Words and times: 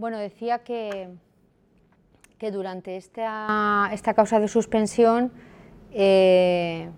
Bueno, 0.00 0.16
decía 0.16 0.60
que, 0.60 1.10
que 2.38 2.50
durante 2.50 2.96
esta, 2.96 3.90
esta, 3.92 4.14
causa 4.14 4.40
de 4.40 4.48
suspensión 4.48 5.30
eh, 5.92 6.88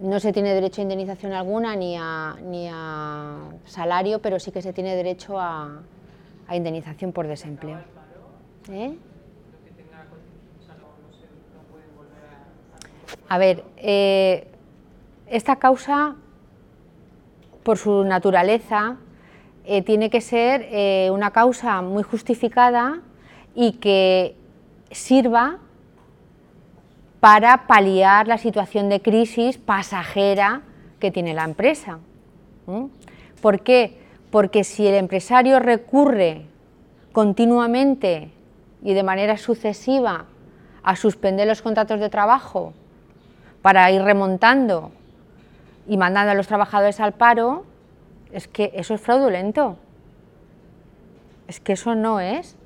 no 0.00 0.18
se 0.20 0.32
tiene 0.32 0.54
derecho 0.54 0.80
a 0.80 0.82
indemnización 0.82 1.32
alguna 1.32 1.76
ni 1.76 1.96
a, 1.96 2.36
ni 2.42 2.68
a, 2.72 3.38
salario, 3.66 4.20
pero 4.20 4.40
sí 4.40 4.50
que 4.50 4.62
se 4.62 4.72
tiene 4.72 4.96
derecho 4.96 5.38
a, 5.38 5.82
a 6.48 6.56
indemnización 6.56 7.12
por 7.12 7.26
desempleo. 7.26 7.78
¿Eh? 8.70 8.96
A 13.28 13.38
ver, 13.38 13.64
eh, 13.76 14.48
esta 15.28 15.56
causa, 15.56 16.16
por 17.62 17.78
su 17.78 18.04
naturaleza, 18.04 18.96
eh, 19.64 19.82
tiene 19.82 20.10
que 20.10 20.20
ser 20.20 20.66
eh, 20.70 21.10
una 21.12 21.30
causa 21.30 21.80
muy 21.82 22.02
justificada 22.02 23.00
y 23.54 23.74
que 23.74 24.34
sirva 24.90 25.58
para 27.20 27.66
paliar 27.66 28.26
la 28.26 28.38
situación 28.38 28.88
de 28.88 29.02
crisis 29.02 29.58
pasajera 29.58 30.62
que 30.98 31.10
tiene 31.10 31.34
la 31.34 31.44
empresa. 31.44 31.98
¿Por 33.40 33.60
qué? 33.60 33.98
Porque 34.30 34.64
si 34.64 34.86
el 34.86 34.94
empresario 34.94 35.58
recurre 35.58 36.46
continuamente 37.12 38.30
y 38.82 38.94
de 38.94 39.02
manera 39.02 39.36
sucesiva 39.36 40.26
a 40.82 40.96
suspender 40.96 41.46
los 41.46 41.62
contratos 41.62 42.00
de 42.00 42.08
trabajo 42.08 42.72
para 43.60 43.90
ir 43.90 44.02
remontando 44.02 44.92
y 45.86 45.96
mandando 45.96 46.32
a 46.32 46.34
los 46.34 46.46
trabajadores 46.46 47.00
al 47.00 47.12
paro, 47.12 47.64
es 48.32 48.48
que 48.48 48.70
eso 48.74 48.94
es 48.94 49.00
fraudulento. 49.00 49.76
Es 51.48 51.60
que 51.60 51.72
eso 51.72 51.94
no 51.94 52.20
es. 52.20 52.56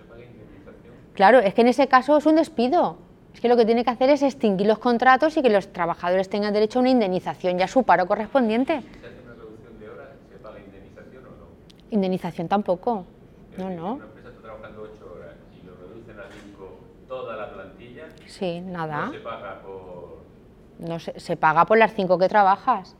Claro, 1.14 1.39
es 1.39 1.55
que 1.55 1.62
en 1.62 1.68
ese 1.68 1.89
caso 1.89 2.16
es 2.18 2.27
un 2.27 2.36
despido. 2.36 2.98
Es 3.34 3.40
que 3.40 3.48
lo 3.48 3.56
que 3.56 3.66
tiene 3.66 3.84
que 3.84 3.90
hacer 3.90 4.10
es 4.10 4.22
extinguir 4.22 4.68
los 4.68 4.78
contratos 4.78 5.36
y 5.36 5.42
que 5.42 5.50
los 5.50 5.72
trabajadores 5.72 6.28
tengan 6.28 6.54
derecho 6.54 6.78
a 6.78 6.82
una 6.82 6.90
indemnización 6.90 7.58
y 7.58 7.62
a 7.64 7.68
su 7.68 7.82
paro 7.82 8.06
correspondiente. 8.06 8.80
¿Se 8.80 9.06
hace 9.06 9.20
una 9.24 9.34
reducción 9.34 9.78
de 9.80 9.88
horas? 9.88 10.08
¿Se 10.30 10.38
paga 10.38 10.60
indemnización 10.60 11.27
o 11.27 11.30
no? 11.30 11.46
Indemnización 11.90 12.48
tampoco. 12.48 13.05
No, 13.58 13.70
no. 13.70 13.94
Una 13.94 14.05
empresa 14.05 14.28
está 14.28 14.40
trabajando 14.40 14.82
8 14.82 15.12
horas 15.12 15.34
y 15.60 15.66
lo 15.66 15.74
reducen 15.74 16.20
a 16.20 16.22
5 16.30 16.80
toda 17.08 17.36
la 17.36 17.52
plantilla. 17.52 18.05
Sí, 18.27 18.60
nada. 18.60 19.06
No 19.06 19.12
se 19.12 19.18
paga 19.18 19.60
por. 19.62 20.18
No 20.78 20.98
se, 21.00 21.18
se 21.18 21.36
paga 21.36 21.64
por 21.64 21.77
las 21.77 21.92
5 21.92 22.16
que 22.16 22.28
trabajas. 22.28 22.94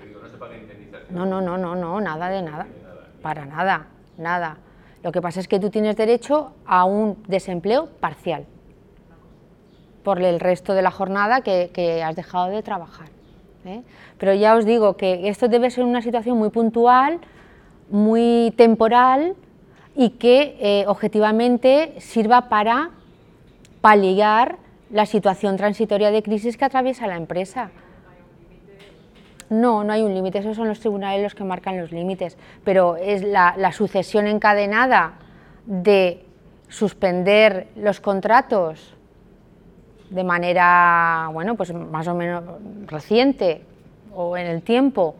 Yo 0.00 0.06
digo, 0.06 0.20
no 0.20 0.28
se 0.28 0.36
paga 0.36 0.56
indemnización. 0.56 1.14
No, 1.14 1.26
no, 1.26 1.40
no, 1.40 1.56
no, 1.56 1.76
no, 1.76 2.00
nada 2.00 2.28
de 2.28 2.42
nada. 2.42 2.66
Para 3.22 3.46
nada, 3.46 3.86
nada. 4.18 4.58
Lo 5.04 5.12
que 5.12 5.22
pasa 5.22 5.38
es 5.38 5.46
que 5.46 5.60
tú 5.60 5.70
tienes 5.70 5.96
derecho 5.96 6.54
a 6.66 6.84
un 6.84 7.22
desempleo 7.28 7.86
parcial 8.00 8.46
por 10.06 10.22
el 10.22 10.38
resto 10.38 10.72
de 10.72 10.82
la 10.82 10.92
jornada 10.92 11.40
que, 11.40 12.00
has 12.06 12.14
dejado 12.14 12.46
de 12.46 12.62
trabajar. 12.62 13.08
¿eh? 13.64 13.82
Pero 14.18 14.34
ya 14.34 14.54
os 14.54 14.64
digo 14.64 14.96
que 14.96 15.28
esto 15.28 15.48
debe 15.48 15.68
ser 15.68 15.82
una 15.82 16.00
situación 16.00 16.38
muy 16.38 16.50
puntual, 16.50 17.18
muy 17.90 18.54
temporal 18.56 19.34
y 19.96 20.10
que 20.10 20.56
eh, 20.60 20.84
objetivamente 20.86 21.94
sirva 21.98 22.48
para 22.48 22.90
paliar 23.80 24.58
la 24.92 25.06
situación 25.06 25.56
transitoria 25.56 26.12
de 26.12 26.22
crisis 26.22 26.56
que 26.56 26.64
atraviesa 26.64 27.08
la 27.08 27.16
empresa. 27.16 27.70
No, 29.50 29.82
no 29.82 29.92
hay 29.92 30.02
un 30.02 30.14
límite, 30.14 30.38
esos 30.38 30.54
son 30.54 30.68
los 30.68 30.78
tribunales 30.78 31.20
los 31.20 31.34
que 31.34 31.42
marcan 31.42 31.80
los 31.80 31.90
límites, 31.90 32.38
pero 32.62 32.94
es 32.94 33.24
la, 33.24 33.72
sucesión 33.72 34.28
encadenada 34.28 35.14
de 35.66 36.24
suspender 36.68 37.66
los 37.74 37.98
contratos 37.98 38.95
de 40.10 40.24
manera, 40.24 41.28
bueno, 41.32 41.56
pues 41.56 41.72
más 41.72 42.06
o 42.08 42.14
menos 42.14 42.44
reciente 42.86 43.62
o 44.14 44.36
en 44.36 44.46
el 44.46 44.62
tiempo, 44.62 45.16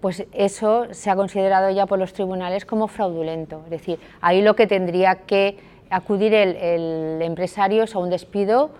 pues 0.00 0.26
eso 0.32 0.86
se 0.90 1.10
ha 1.10 1.16
considerado 1.16 1.70
ya 1.70 1.86
por 1.86 1.98
los 1.98 2.12
tribunales 2.12 2.64
como 2.64 2.88
fraudulento. 2.88 3.62
Es 3.64 3.70
decir, 3.70 3.98
ahí 4.20 4.42
lo 4.42 4.54
que 4.54 4.66
tendría 4.66 5.14
que 5.26 5.58
acudir 5.90 6.34
el, 6.34 7.22
empresario 7.22 7.84
es 7.84 7.94
a 7.94 7.98
un 7.98 8.10
despido 8.10 8.70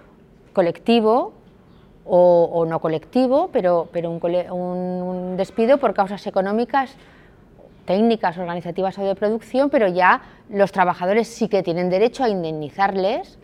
colectivo 0.52 1.32
o, 2.06 2.66
no 2.68 2.80
colectivo, 2.80 3.48
pero, 3.52 3.88
pero 3.90 4.10
un, 4.10 4.20
un, 4.22 5.02
un, 5.02 5.36
despido 5.38 5.78
por 5.78 5.94
causas 5.94 6.26
económicas, 6.26 6.94
técnicas, 7.86 8.36
organizativas 8.36 8.98
o 8.98 9.02
de 9.04 9.14
producción, 9.14 9.70
pero 9.70 9.88
ya 9.88 10.20
los 10.50 10.72
trabajadores 10.72 11.28
sí 11.28 11.48
que 11.48 11.62
tienen 11.62 11.88
derecho 11.88 12.24
a 12.24 12.28
indemnizarles 12.28 13.38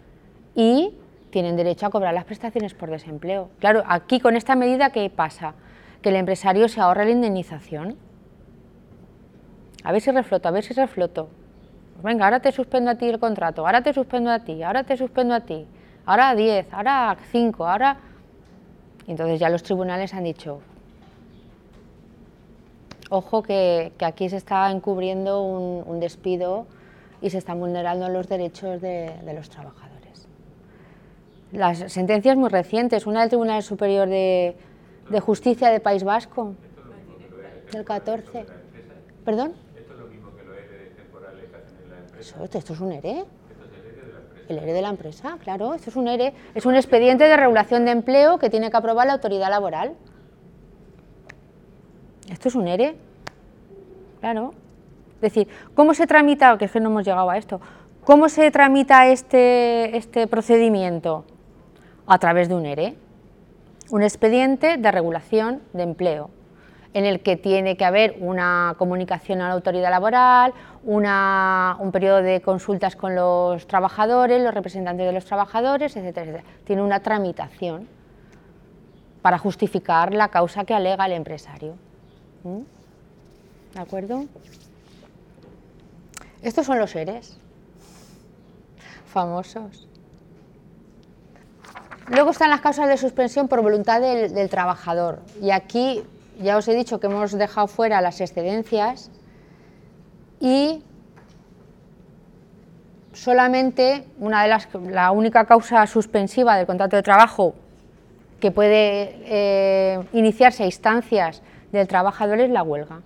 y 0.54 0.94
tienen 1.30 1.56
derecho 1.56 1.86
a 1.86 1.90
cobrar 1.90 2.14
las 2.14 2.24
prestaciones 2.24 2.74
por 2.74 2.90
desempleo. 2.90 3.50
Claro, 3.58 3.82
aquí 3.86 4.20
con 4.20 4.36
esta 4.36 4.56
medida, 4.56 4.90
¿qué 4.90 5.08
pasa? 5.10 5.54
Que 6.02 6.10
el 6.10 6.16
empresario 6.16 6.68
se 6.68 6.80
ahorra 6.80 7.04
la 7.04 7.10
indemnización. 7.10 7.96
A 9.82 9.92
ver 9.92 10.00
si 10.00 10.10
refloto, 10.10 10.48
a 10.48 10.50
ver 10.50 10.64
si 10.64 10.74
refloto. 10.74 11.28
Pues 11.94 12.04
venga, 12.04 12.24
ahora 12.24 12.40
te 12.40 12.52
suspendo 12.52 12.90
a 12.90 12.94
ti 12.96 13.06
el 13.06 13.18
contrato, 13.18 13.66
ahora 13.66 13.82
te 13.82 13.92
suspendo 13.92 14.30
a 14.30 14.40
ti, 14.40 14.62
ahora 14.62 14.84
te 14.84 14.96
suspendo 14.96 15.34
a 15.34 15.40
ti, 15.40 15.66
ahora 16.06 16.30
a 16.30 16.34
10, 16.34 16.72
ahora 16.72 17.10
a 17.10 17.16
5, 17.16 17.66
ahora... 17.66 17.96
Entonces 19.06 19.40
ya 19.40 19.48
los 19.48 19.62
tribunales 19.62 20.14
han 20.14 20.24
dicho, 20.24 20.60
ojo 23.10 23.42
que, 23.42 23.92
aquí 24.00 24.28
se 24.30 24.36
está 24.36 24.70
encubriendo 24.70 25.42
un, 25.42 26.00
despido 26.00 26.66
y 27.20 27.30
se 27.30 27.38
están 27.38 27.58
vulnerando 27.58 28.08
los 28.08 28.28
derechos 28.28 28.80
de, 28.80 29.12
de, 29.24 29.34
los 29.34 29.50
trabajadores. 29.50 29.89
Las 31.52 31.92
sentencias 31.92 32.36
muy 32.36 32.48
recientes, 32.48 33.06
una 33.06 33.20
del 33.20 33.28
Tribunal 33.28 33.62
Superior 33.62 34.08
de, 34.08 34.56
de 35.08 35.20
Justicia 35.20 35.68
del 35.70 35.80
País 35.80 36.04
Vasco, 36.04 36.54
del 37.72 37.84
14. 37.84 38.46
¿Perdón? 39.24 39.54
¿Esto 39.76 39.92
es 39.94 39.98
lo 39.98 40.06
mismo 40.06 40.34
que 40.36 40.44
los 40.44 40.56
ERE 40.56 40.90
temporales 40.96 41.44
en 41.82 41.90
la 41.90 41.98
empresa? 41.98 42.58
Esto 42.58 42.72
es 42.72 42.80
un 42.80 42.92
ERE. 42.92 43.14
De. 43.14 43.24
El 44.48 44.58
ERE 44.58 44.72
de 44.72 44.82
la 44.82 44.88
empresa, 44.88 45.38
claro, 45.42 45.74
esto 45.74 45.90
es 45.90 45.96
un 45.96 46.08
ERE, 46.08 46.34
es 46.54 46.66
un 46.66 46.74
expediente 46.74 47.24
de 47.24 47.36
regulación 47.36 47.84
de 47.84 47.92
empleo 47.92 48.38
que 48.38 48.50
tiene 48.50 48.70
que 48.70 48.76
aprobar 48.76 49.06
la 49.06 49.14
autoridad 49.14 49.48
laboral. 49.48 49.94
Esto 52.30 52.48
es 52.48 52.54
un 52.54 52.66
ERE, 52.66 52.96
claro. 54.20 54.52
Es 55.16 55.20
decir, 55.20 55.48
¿cómo 55.74 55.94
se 55.94 56.06
tramita, 56.06 56.56
que 56.58 56.64
es 56.64 56.72
que 56.72 56.80
no 56.80 56.88
hemos 56.88 57.04
llegado 57.04 57.28
a 57.28 57.36
esto, 57.36 57.60
cómo 58.04 58.28
se 58.28 58.50
tramita 58.50 59.08
este, 59.08 59.96
este 59.96 60.26
procedimiento? 60.26 61.24
A 62.06 62.18
través 62.18 62.48
de 62.48 62.54
un 62.54 62.66
ERE, 62.66 62.96
un 63.90 64.02
expediente 64.02 64.76
de 64.76 64.90
regulación 64.90 65.62
de 65.72 65.82
empleo, 65.82 66.30
en 66.92 67.04
el 67.04 67.20
que 67.20 67.36
tiene 67.36 67.76
que 67.76 67.84
haber 67.84 68.16
una 68.20 68.74
comunicación 68.78 69.40
a 69.40 69.48
la 69.48 69.54
autoridad 69.54 69.90
laboral, 69.90 70.52
una, 70.82 71.76
un 71.78 71.92
periodo 71.92 72.22
de 72.22 72.40
consultas 72.40 72.96
con 72.96 73.14
los 73.14 73.66
trabajadores, 73.66 74.42
los 74.42 74.52
representantes 74.52 75.06
de 75.06 75.12
los 75.12 75.24
trabajadores, 75.24 75.96
etcétera, 75.96 76.26
etcétera. 76.26 76.54
Tiene 76.64 76.82
una 76.82 77.00
tramitación 77.00 77.86
para 79.22 79.38
justificar 79.38 80.14
la 80.14 80.28
causa 80.28 80.64
que 80.64 80.74
alega 80.74 81.06
el 81.06 81.12
empresario. 81.12 81.74
¿Mm? 82.42 82.60
¿De 83.74 83.80
acuerdo? 83.80 84.24
Estos 86.42 86.66
son 86.66 86.78
los 86.78 86.90
seres 86.90 87.38
famosos. 89.06 89.86
Luego 92.10 92.30
están 92.30 92.50
las 92.50 92.60
causas 92.60 92.88
de 92.88 92.96
suspensión 92.96 93.46
por 93.46 93.62
voluntad 93.62 94.00
del, 94.00 94.50
trabajador. 94.50 95.20
Y 95.40 95.52
aquí 95.52 96.02
ya 96.42 96.56
os 96.56 96.66
he 96.66 96.74
dicho 96.74 96.98
que 96.98 97.06
hemos 97.06 97.30
dejado 97.30 97.68
fuera 97.68 98.00
las 98.00 98.20
excedencias 98.20 99.10
y 100.40 100.82
solamente 103.12 104.04
una 104.18 104.42
de 104.42 104.48
las, 104.48 104.68
la 104.88 105.12
única 105.12 105.44
causa 105.44 105.86
suspensiva 105.86 106.56
del 106.56 106.66
contrato 106.66 106.96
de 106.96 107.02
trabajo 107.02 107.54
que 108.40 108.50
puede 108.50 109.20
eh, 109.26 110.02
iniciarse 110.12 110.64
a 110.64 110.66
instancias 110.66 111.42
del 111.70 111.86
trabajador 111.86 112.40
es 112.40 112.50
la 112.50 112.64
huelga. 112.64 113.02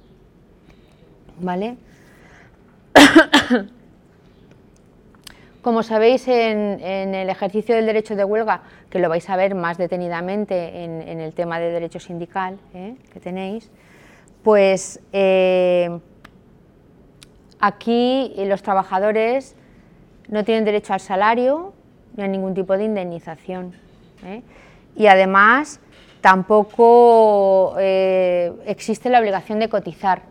¿Vale? 1.41 1.77
Como 5.65 5.83
sabéis, 5.83 6.29
en, 6.29 7.15
el 7.15 7.31
ejercicio 7.31 7.75
del 7.75 7.87
derecho 7.87 8.15
de 8.15 8.23
huelga, 8.23 8.61
que 8.95 9.01
lo 9.01 9.09
vais 9.09 9.29
a 9.29 9.35
ver 9.35 9.57
más 9.57 9.77
detenidamente 9.77 10.85
en, 10.85 11.21
el 11.21 11.35
tema 11.35 11.59
de 11.59 11.73
derecho 11.73 11.99
sindical 11.99 12.61
¿eh? 12.75 12.95
que 13.13 13.19
tenéis, 13.19 13.69
pues 14.45 15.01
eh, 15.13 15.99
aquí 17.59 18.33
los 18.39 18.63
trabajadores 18.63 19.57
no 20.29 20.45
tienen 20.45 20.65
derecho 20.65 20.93
al 20.93 21.01
salario 21.01 21.73
ni 22.17 22.23
a 22.23 22.29
ningún 22.29 22.55
tipo 22.55 22.79
de 22.79 22.85
indemnización. 22.85 23.73
¿eh? 24.25 24.43
Y 24.95 25.09
además 25.09 25.81
tampoco 26.21 27.77
existe 27.77 29.11
la 29.11 29.19
obligación 29.19 29.59
de 29.59 29.69
cotizar. 29.69 30.23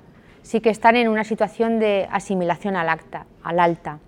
Sí 0.42 0.62
que 0.62 0.70
están 0.70 0.96
en 0.96 1.10
una 1.10 1.26
situación 1.26 1.80
de 1.80 2.08
asimilación 2.10 2.78
al, 2.78 2.88
acta, 2.88 3.26
al 3.44 3.60
alta. 3.60 4.00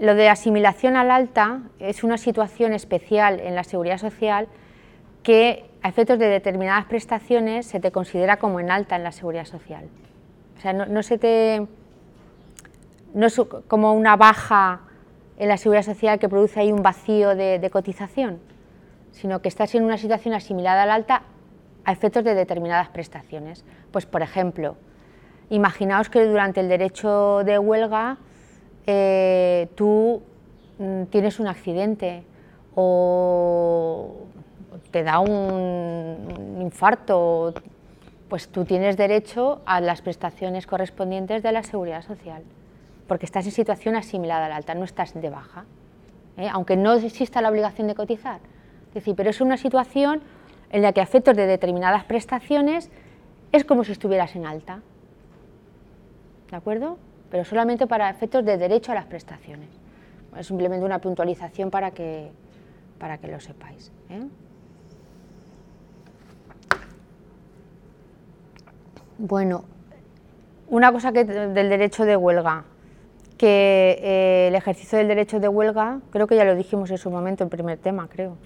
Lo 0.00 0.14
de 0.14 0.28
asimilación 0.28 0.96
al 0.96 1.10
alta 1.10 1.62
es 1.80 2.04
una 2.04 2.18
situación 2.18 2.72
especial 2.72 3.40
en 3.40 3.56
la 3.56 3.64
seguridad 3.64 3.98
social 3.98 4.46
que 5.24 5.68
a 5.82 5.88
efectos 5.88 6.18
de 6.20 6.28
determinadas 6.28 6.84
prestaciones 6.84 7.66
se 7.66 7.80
te 7.80 7.90
considera 7.90 8.36
como 8.36 8.60
en 8.60 8.70
alta 8.70 8.94
en 8.94 9.02
la 9.02 9.10
seguridad 9.10 9.44
social. 9.44 9.88
O 10.56 10.60
sea, 10.60 10.72
no, 10.72 11.02
se 11.02 11.18
te... 11.18 11.66
no 13.12 13.26
es 13.26 13.40
como 13.66 13.92
una 13.94 14.16
baja 14.16 14.80
en 15.36 15.48
la 15.48 15.56
seguridad 15.56 15.84
social 15.84 16.18
que 16.18 16.28
produce 16.28 16.60
ahí 16.60 16.72
un 16.72 16.82
vacío 16.82 17.34
de, 17.34 17.68
cotización, 17.72 18.40
sino 19.12 19.40
que 19.40 19.48
estás 19.48 19.74
en 19.74 19.84
una 19.84 19.98
situación 19.98 20.34
asimilada 20.34 20.84
al 20.84 20.90
alta 20.90 21.22
a 21.84 21.92
efectos 21.92 22.22
de 22.22 22.34
determinadas 22.34 22.88
prestaciones. 22.88 23.64
Pues, 23.92 24.06
por 24.06 24.22
ejemplo, 24.22 24.76
imaginaos 25.50 26.08
que 26.08 26.24
durante 26.24 26.60
el 26.60 26.68
derecho 26.68 27.42
de 27.44 27.58
huelga 27.58 28.18
eh, 28.90 29.68
tú 29.74 30.22
mm, 30.78 31.02
tienes 31.10 31.38
un 31.40 31.46
accidente 31.46 32.22
o 32.74 34.14
te 34.90 35.02
da 35.02 35.18
un 35.18 36.56
infarto, 36.58 37.52
pues 38.30 38.48
tú 38.48 38.64
tienes 38.64 38.96
derecho 38.96 39.60
a 39.66 39.82
las 39.82 40.00
prestaciones 40.00 40.66
correspondientes 40.66 41.42
de 41.42 41.52
la 41.52 41.62
seguridad 41.64 42.00
social, 42.02 42.42
porque 43.06 43.26
estás 43.26 43.44
en 43.44 43.52
situación 43.52 43.94
asimilada 43.94 44.46
al 44.46 44.52
alta, 44.52 44.74
no 44.74 44.84
estás 44.84 45.12
de 45.12 45.28
baja, 45.28 45.66
¿eh? 46.38 46.48
aunque 46.50 46.74
no 46.74 46.94
exista 46.94 47.42
la 47.42 47.50
obligación 47.50 47.88
de 47.88 47.94
cotizar. 47.94 48.40
Es 48.88 48.94
decir, 48.94 49.14
pero 49.14 49.28
es 49.28 49.42
una 49.42 49.58
situación 49.58 50.22
en 50.70 50.80
la 50.80 50.94
que 50.94 51.00
a 51.00 51.04
efectos 51.04 51.36
de 51.36 51.46
determinadas 51.46 52.04
prestaciones 52.04 52.90
es 53.52 53.66
como 53.66 53.84
si 53.84 53.92
estuvieras 53.92 54.34
en 54.34 54.46
alta. 54.46 54.80
¿De 56.50 56.56
acuerdo? 56.56 56.96
Pero 57.30 57.44
solamente 57.44 57.86
para 57.86 58.08
efectos 58.10 58.44
de 58.44 58.56
derecho 58.56 58.92
a 58.92 58.94
las 58.94 59.06
prestaciones. 59.06 59.68
Es 60.36 60.46
simplemente 60.46 60.84
una 60.84 60.98
puntualización 60.98 61.70
para 61.70 61.90
que, 61.90 62.30
para 62.98 63.18
que 63.18 63.28
lo 63.28 63.40
sepáis. 63.40 63.92
¿eh? 64.10 64.26
Bueno, 69.18 69.64
una 70.68 70.92
cosa 70.92 71.12
que, 71.12 71.24
del 71.24 71.68
derecho 71.68 72.04
de 72.04 72.16
huelga, 72.16 72.64
que 73.36 73.98
eh, 74.00 74.48
el 74.48 74.54
ejercicio 74.54 74.98
del 74.98 75.08
derecho 75.08 75.40
de 75.40 75.48
huelga, 75.48 76.00
creo 76.10 76.26
que 76.26 76.36
ya 76.36 76.44
lo 76.44 76.54
dijimos 76.54 76.90
en 76.90 76.98
su 76.98 77.10
momento, 77.10 77.44
el 77.44 77.50
primer 77.50 77.78
tema, 77.78 78.08
creo, 78.08 78.36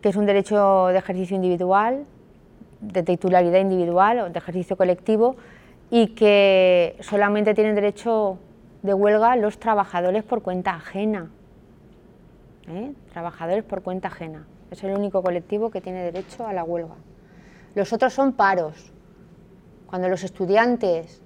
que 0.00 0.08
es 0.08 0.16
un 0.16 0.26
derecho 0.26 0.86
de 0.86 0.98
ejercicio 0.98 1.36
individual, 1.36 2.04
de 2.80 3.02
titularidad 3.02 3.60
individual 3.60 4.20
o 4.20 4.30
de 4.30 4.38
ejercicio 4.38 4.76
colectivo, 4.76 5.36
y 5.90 6.08
que 6.08 6.96
solamente 7.00 7.54
tienen 7.54 7.74
derecho 7.74 8.38
de 8.82 8.94
huelga 8.94 9.36
los 9.36 9.58
trabajadores 9.58 10.22
por 10.22 10.42
cuenta 10.42 10.74
ajena. 10.74 11.30
¿eh? 12.68 12.92
Trabajadores 13.12 13.64
por 13.64 13.82
cuenta 13.82 14.08
ajena. 14.08 14.46
Es 14.70 14.84
el 14.84 14.96
único 14.96 15.22
colectivo 15.22 15.70
que 15.70 15.80
tiene 15.80 16.04
derecho 16.04 16.46
a 16.46 16.52
la 16.52 16.62
huelga. 16.64 16.94
Los 17.74 17.92
otros 17.92 18.12
son 18.12 18.32
paros, 18.32 18.92
cuando 19.86 20.08
los 20.08 20.22
estudiantes 20.22 21.20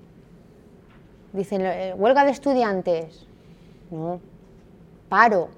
dicen, 1.32 1.62
eh, 1.62 1.94
huelga 1.96 2.24
de 2.24 2.30
estudiantes, 2.30 3.26
no, 3.90 4.20
paro, 5.08 5.48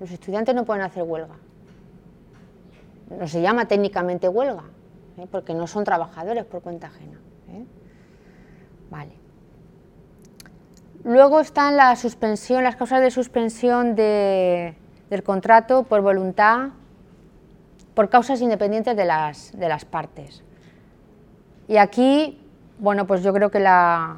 los 0.00 0.10
estudiantes 0.10 0.54
no 0.54 0.64
pueden 0.64 0.82
hacer 0.82 1.02
huelga. 1.02 1.36
No 3.18 3.28
se 3.28 3.42
llama 3.42 3.68
técnicamente 3.68 4.28
huelga, 4.28 4.64
¿eh? 5.18 5.26
porque 5.30 5.52
no 5.52 5.66
son 5.66 5.84
trabajadores 5.84 6.44
por 6.46 6.62
cuenta 6.62 6.86
ajena. 6.86 7.18
Luego 11.04 11.40
están 11.40 11.76
la 11.76 11.94
suspensión, 11.96 12.64
las 12.64 12.76
causas 12.76 13.02
de 13.02 13.10
suspensión 13.10 13.94
del 13.94 14.74
contrato 15.22 15.82
por 15.82 16.00
voluntad, 16.00 16.70
por 17.94 18.08
causas 18.08 18.40
independientes 18.40 18.96
de 18.96 19.04
las, 19.04 19.52
de 19.52 19.68
las 19.68 19.84
partes. 19.84 20.42
Y 21.68 21.76
aquí, 21.76 22.40
bueno, 22.78 23.06
pues 23.06 23.22
yo 23.22 23.34
creo 23.34 23.50
que 23.50 23.60
la, 23.60 24.16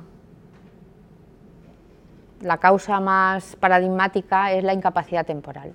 la 2.41 2.59
causa 2.59 3.01
más 3.01 3.57
paradigmática 3.57 4.53
es 4.53 4.63
la 4.63 4.73
incapacidad 4.73 5.27
temporal. 5.27 5.73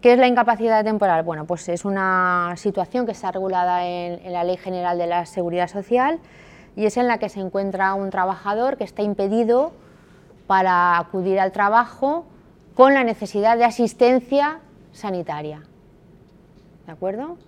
¿Qué 0.00 0.12
es 0.12 0.18
la 0.18 0.26
incapacidad 0.26 0.84
temporal? 0.84 1.22
Bueno, 1.22 1.46
pues 1.46 1.68
es 1.68 1.84
una 1.84 2.54
situación 2.56 3.06
que 3.06 3.12
está 3.12 3.32
regulada 3.32 3.86
en, 3.86 4.32
la 4.32 4.44
Ley 4.44 4.56
General 4.56 4.98
de 4.98 5.06
la 5.06 5.26
Seguridad 5.26 5.68
Social 5.68 6.20
y 6.76 6.86
es 6.86 6.96
en 6.96 7.08
la 7.08 7.18
que 7.18 7.28
se 7.28 7.40
encuentra 7.40 7.94
un 7.94 8.10
trabajador 8.10 8.76
que 8.76 8.84
está 8.84 9.02
impedido 9.02 9.72
para 10.46 10.98
acudir 10.98 11.40
al 11.40 11.52
trabajo 11.52 12.26
con 12.74 12.94
la 12.94 13.04
necesidad 13.04 13.56
de 13.56 13.64
asistencia 13.64 14.60
sanitaria. 14.92 15.62
¿De 16.86 16.92
acuerdo? 16.92 17.38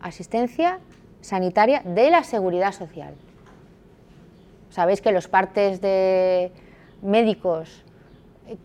Asistencia 0.00 0.78
sanitaria 1.20 1.82
de 1.84 2.10
la 2.10 2.22
seguridad 2.22 2.72
social. 2.72 3.14
Sabéis 4.70 5.00
que 5.00 5.12
los 5.12 5.28
partes 5.28 5.80
de 5.80 6.52
médicos 7.02 7.84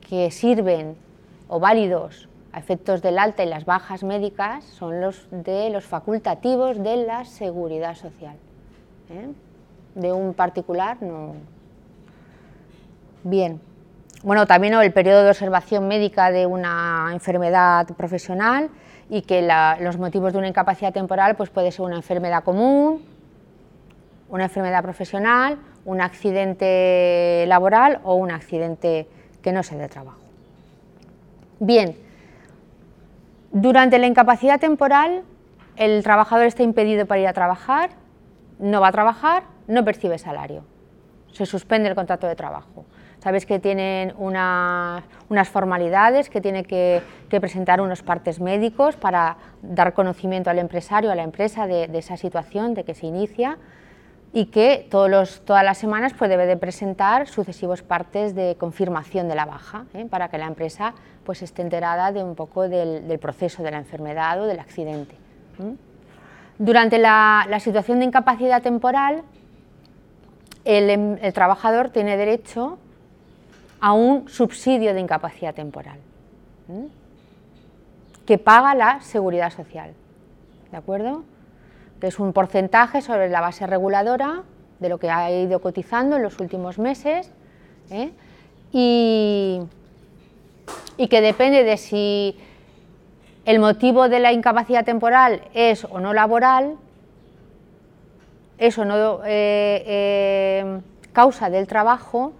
que 0.10 0.32
sirven 0.32 0.98
o 1.48 1.60
válidos 1.60 2.28
a 2.52 2.60
efectos 2.60 3.02
del 3.02 3.20
alta 3.20 3.44
y 3.44 3.48
las 3.48 3.66
bajas 3.66 4.04
médicas 4.04 4.66
son 4.66 5.02
los 5.02 5.28
de 5.32 5.70
los 5.70 5.86
facultativos 5.86 6.82
de 6.84 6.98
la 6.98 7.26
seguridad 7.26 7.96
social. 7.96 8.36
¿eh? 9.10 9.30
De 10.00 10.14
un 10.14 10.34
particular 10.34 11.02
no. 11.02 11.34
Bien. 13.24 13.60
Bueno, 14.24 14.48
también 14.48 14.74
el 14.74 14.94
periodo 14.94 15.24
de 15.24 15.30
observación 15.30 15.88
médica 15.88 16.32
de 16.32 16.46
una 16.46 17.10
enfermedad 17.12 17.86
profesional 17.98 18.70
y 19.10 19.24
que 19.24 19.48
los 19.82 19.98
motivos 19.98 20.32
de 20.32 20.40
una 20.40 20.48
incapacidad 20.48 20.94
temporal 20.94 21.36
pues 21.36 21.50
puede 21.50 21.72
ser 21.72 21.86
una 21.86 21.98
enfermedad 21.98 22.44
común, 22.44 23.04
una 24.30 24.46
enfermedad 24.46 24.84
profesional, 24.84 25.58
un 25.84 26.00
accidente 26.00 27.44
laboral 27.48 28.00
o 28.04 28.16
un 28.16 28.32
accidente 28.32 29.08
que 29.42 29.52
no 29.52 29.64
sea 29.64 29.78
de 29.78 29.90
trabajo. 29.90 30.20
Bien, 31.60 31.96
durante 33.52 34.00
la 34.00 34.08
incapacidad 34.08 34.60
temporal 34.60 35.24
el 35.76 36.04
trabajador 36.04 36.46
está 36.46 36.64
impedido 36.64 37.06
para 37.06 37.22
ir 37.22 37.28
a 37.28 37.34
trabajar, 37.34 37.90
no 38.60 38.82
va 38.82 38.90
a 38.90 38.92
trabajar, 38.92 39.44
no 39.70 39.86
percibe 39.86 40.18
salario, 40.18 40.64
se 41.32 41.46
suspende 41.46 41.88
el 41.88 41.96
contrato 41.96 42.28
de 42.28 42.36
trabajo. 42.36 42.86
Sabéis 43.20 43.46
que 43.46 43.60
tienen 43.60 44.14
unas 44.18 45.04
formalidades, 45.50 46.30
que 46.30 46.42
tiene 46.42 46.64
que, 46.64 47.02
presentar 47.30 47.82
unos 47.82 48.02
partes 48.02 48.40
médicos 48.40 48.96
para 48.96 49.38
dar 49.62 49.94
conocimiento 49.94 50.50
al 50.50 50.58
empresario, 50.58 51.12
a 51.12 51.16
la 51.16 51.24
empresa 51.24 51.68
de, 51.68 51.90
esa 51.94 52.18
situación, 52.18 52.74
de 52.74 52.84
que 52.84 52.94
se 52.94 53.06
inicia 53.08 53.58
y 54.32 54.46
que 54.46 54.88
todas 54.90 55.64
las 55.64 55.78
semanas 55.78 56.14
pues, 56.18 56.30
debe 56.30 56.46
de 56.46 56.56
presentar 56.56 57.28
sucesivos 57.28 57.82
partes 57.82 58.36
de 58.36 58.56
confirmación 58.58 59.28
de 59.28 59.36
la 59.36 59.46
baja, 59.46 59.86
¿eh? 59.94 60.06
para 60.10 60.30
que 60.30 60.38
la 60.38 60.48
empresa 60.48 60.94
pues, 61.26 61.42
esté 61.42 61.62
enterada 61.62 62.12
de 62.12 62.24
un 62.24 62.36
poco 62.36 62.70
del, 62.70 63.20
proceso 63.20 63.64
de 63.64 63.72
la 63.72 63.78
enfermedad 63.78 64.42
o 64.42 64.46
del 64.46 64.60
accidente. 64.60 65.16
Durante 66.58 66.98
la, 66.98 67.48
situación 67.60 68.00
de 68.00 68.06
incapacidad 68.06 68.62
temporal, 68.62 69.24
el, 70.78 71.18
el 71.22 71.34
trabajador 71.34 71.90
tiene 71.90 72.16
derecho 72.18 72.78
a 73.80 73.94
un 73.94 74.30
subsidio 74.30 74.94
de 74.94 75.00
incapacidad 75.00 75.54
temporal 75.54 76.00
que 78.26 78.38
paga 78.38 78.76
la 78.76 79.02
seguridad 79.02 79.52
social. 79.52 79.94
¿De 80.72 80.78
acuerdo? 80.78 81.24
Que 82.00 82.08
es 82.08 82.20
un 82.20 82.32
porcentaje 82.32 83.02
sobre 83.02 83.30
la 83.30 83.42
base 83.42 83.66
reguladora 83.66 84.44
de 84.80 84.90
lo 84.90 85.00
que 85.00 85.10
ha 85.10 85.32
ido 85.32 85.60
cotizando 85.62 86.18
en 86.18 86.22
los 86.22 86.40
últimos 86.40 86.78
meses 86.78 87.32
¿eh? 87.90 88.12
y 88.72 89.68
que 91.10 91.22
depende 91.22 91.64
de 91.64 91.78
si 91.78 92.38
el 93.46 93.58
motivo 93.60 94.10
de 94.10 94.20
la 94.20 94.32
incapacidad 94.32 94.86
temporal 94.86 95.42
es 95.56 95.86
o 95.86 96.00
no 96.00 96.14
laboral, 96.14 96.76
eso 98.60 98.84
no 98.84 99.22
eh, 99.26 99.84
eh, 99.88 100.82
causa 101.14 101.50
del 101.50 101.66
trabajo, 101.66 102.34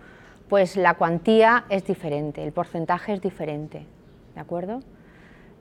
pues 0.50 0.76
la 0.76 0.96
cuantía 0.96 1.64
es 1.70 1.86
diferente, 1.86 2.44
el 2.44 2.52
porcentaje 2.52 3.14
es 3.14 3.22
diferente, 3.22 3.86
¿de 4.36 4.42
acuerdo? 4.42 4.82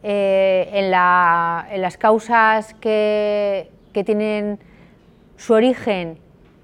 Eh, 0.02 0.68
en, 0.72 0.90
las 0.90 1.96
causas 1.96 2.74
que, 2.74 3.70
tienen 4.04 4.60
su 5.36 5.54
origen 5.54 6.18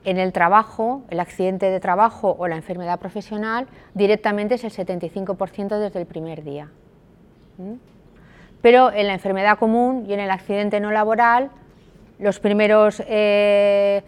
en 0.05 0.19
el 0.19 0.33
trabajo, 0.33 1.03
el 1.11 1.19
accidente 1.19 1.69
de 1.69 1.81
trabajo 1.81 2.37
o 2.39 2.47
la 2.47 2.55
enfermedad 2.55 3.01
profesional, 3.01 3.67
directamente 3.95 4.55
es 4.55 4.63
el 4.63 4.71
75% 4.71 5.79
desde 5.79 5.99
el 5.99 6.07
primer 6.07 6.45
día. 6.45 6.69
Pero 8.63 8.93
en 8.93 9.09
la 9.09 9.15
enfermedad 9.15 9.59
común 9.59 10.07
y 10.09 10.13
en 10.13 10.21
el 10.21 10.31
accidente 10.31 10.79
no 10.79 10.93
laboral, 10.93 11.51
los 12.25 12.41
primeros 12.41 13.03
eh, 13.07 14.03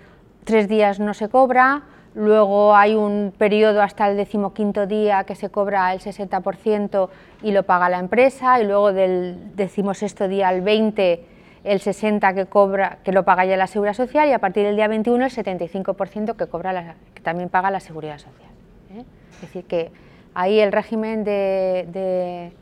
tres 0.44 0.68
días 0.68 0.98
no 0.98 1.12
se 1.12 1.28
cobra, 1.28 1.82
luego 2.14 2.74
hay 2.74 2.94
un 2.94 3.30
periodo 3.36 3.82
hasta 3.82 4.08
el 4.08 4.16
decimoquinto 4.16 4.86
día 4.86 5.24
que 5.24 5.34
se 5.34 5.50
cobra 5.50 5.92
el 5.92 6.00
60% 6.00 7.10
y 7.42 7.50
lo 7.50 7.64
paga 7.64 7.90
la 7.90 7.98
empresa, 7.98 8.58
y 8.58 8.64
luego 8.64 8.94
del 8.94 9.54
decimosexto 9.54 10.28
día 10.28 10.48
al 10.48 10.62
20 10.62 11.24
el 11.64 11.80
60 11.80 12.32
que 12.32 12.46
cobra 12.46 12.98
que 13.04 13.12
lo 13.12 13.24
paga 13.24 13.44
ya 13.44 13.58
la 13.58 13.66
Seguridad 13.66 13.92
Social 13.92 14.28
y 14.30 14.32
a 14.32 14.38
partir 14.38 14.64
del 14.64 14.76
día 14.76 14.88
21 14.88 15.26
el 15.26 15.30
75% 15.30 16.36
que 16.36 16.46
cobra 16.46 16.72
la, 16.72 16.94
que 17.12 17.20
también 17.20 17.50
paga 17.50 17.70
la 17.70 17.80
Seguridad 17.80 18.18
Social. 18.18 18.48
¿eh? 18.94 19.04
Es 19.34 19.40
decir 19.42 19.64
que 19.64 19.90
ahí 20.32 20.58
el 20.58 20.72
régimen 20.72 21.22
de, 21.22 21.86
de, 21.92 22.52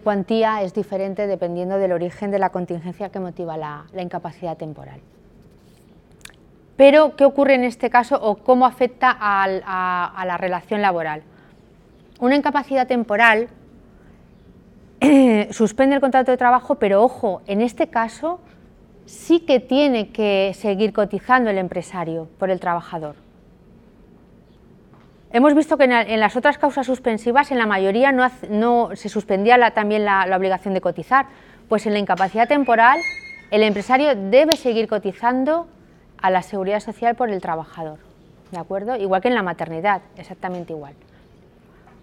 cuantía 0.00 0.62
es 0.62 0.74
diferente 0.74 1.26
dependiendo 1.26 1.78
del 1.78 1.92
origen 1.92 2.30
de 2.30 2.38
la 2.38 2.50
contingencia 2.50 3.10
que 3.10 3.20
motiva 3.20 3.56
la, 3.56 3.84
incapacidad 3.98 4.56
temporal. 4.56 5.00
Pero, 6.76 7.16
¿qué 7.16 7.24
ocurre 7.24 7.54
en 7.54 7.64
este 7.64 7.88
caso 7.88 8.18
o 8.20 8.36
cómo 8.36 8.66
afecta 8.66 9.16
a 9.18 10.24
la 10.26 10.36
relación 10.36 10.82
laboral? 10.82 11.22
Una 12.18 12.36
incapacidad 12.36 12.86
temporal 12.86 13.48
suspende 15.50 15.94
el 15.94 16.00
contrato 16.00 16.30
de 16.30 16.36
trabajo, 16.36 16.76
pero 16.76 17.02
ojo, 17.02 17.42
en 17.46 17.60
este 17.60 17.88
caso 17.88 18.40
sí 19.04 19.40
que 19.40 19.60
tiene 19.60 20.08
que 20.08 20.52
seguir 20.54 20.92
cotizando 20.92 21.50
el 21.50 21.58
empresario 21.58 22.28
por 22.38 22.50
el 22.50 22.60
trabajador. 22.60 23.25
Hemos 25.36 25.54
visto 25.54 25.76
que 25.76 25.84
en, 25.84 26.18
las 26.18 26.34
otras 26.34 26.56
causas 26.56 26.86
suspensivas, 26.86 27.52
en 27.52 27.58
la 27.58 27.66
mayoría 27.66 28.10
no, 28.10 28.96
se 28.96 29.10
suspendía 29.10 29.70
también 29.72 30.06
la, 30.06 30.34
obligación 30.34 30.72
de 30.72 30.80
cotizar, 30.80 31.26
pues 31.68 31.84
en 31.84 31.92
la 31.92 31.98
incapacidad 31.98 32.48
temporal 32.48 32.98
el 33.50 33.62
empresario 33.62 34.14
debe 34.14 34.56
seguir 34.56 34.88
cotizando 34.88 35.68
a 36.22 36.30
la 36.30 36.40
seguridad 36.40 36.80
social 36.80 37.16
por 37.16 37.28
el 37.28 37.42
trabajador, 37.42 37.98
¿de 38.50 38.56
acuerdo? 38.56 38.96
Igual 38.96 39.20
que 39.20 39.28
en 39.28 39.34
la 39.34 39.42
maternidad, 39.42 40.00
exactamente 40.16 40.72
igual. 40.72 40.94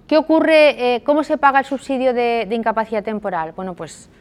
¿Qué 0.06 0.16
ocurre? 0.16 0.98
Eh, 0.98 1.04
¿Cómo 1.04 1.24
se 1.24 1.40
paga 1.40 1.58
el 1.58 1.66
subsidio 1.66 2.14
de, 2.14 2.48
incapacidad 2.52 3.04
temporal? 3.04 3.54
Bueno, 3.54 3.74
pues 3.74 4.12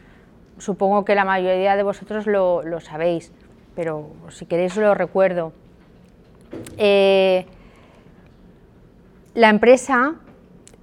supongo 0.57 1.05
que 1.05 1.13
la 1.13 1.23
mayoría 1.23 1.75
de 1.75 1.83
vosotros 1.83 2.25
lo, 2.25 2.63
sabéis, 2.79 3.31
pero 3.75 4.09
si 4.29 4.47
queréis 4.47 4.75
lo 4.75 4.95
recuerdo. 4.95 5.53
Eh, 6.79 7.45
la 9.33 9.49
empresa 9.49 10.15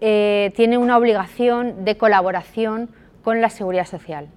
eh, 0.01 0.53
tiene 0.57 0.79
una 0.79 0.97
obligación 0.97 1.85
de 1.85 1.97
colaboración 1.97 2.89
con 3.23 3.41
la 3.41 3.51
seguridad 3.51 3.87
social. 3.87 4.29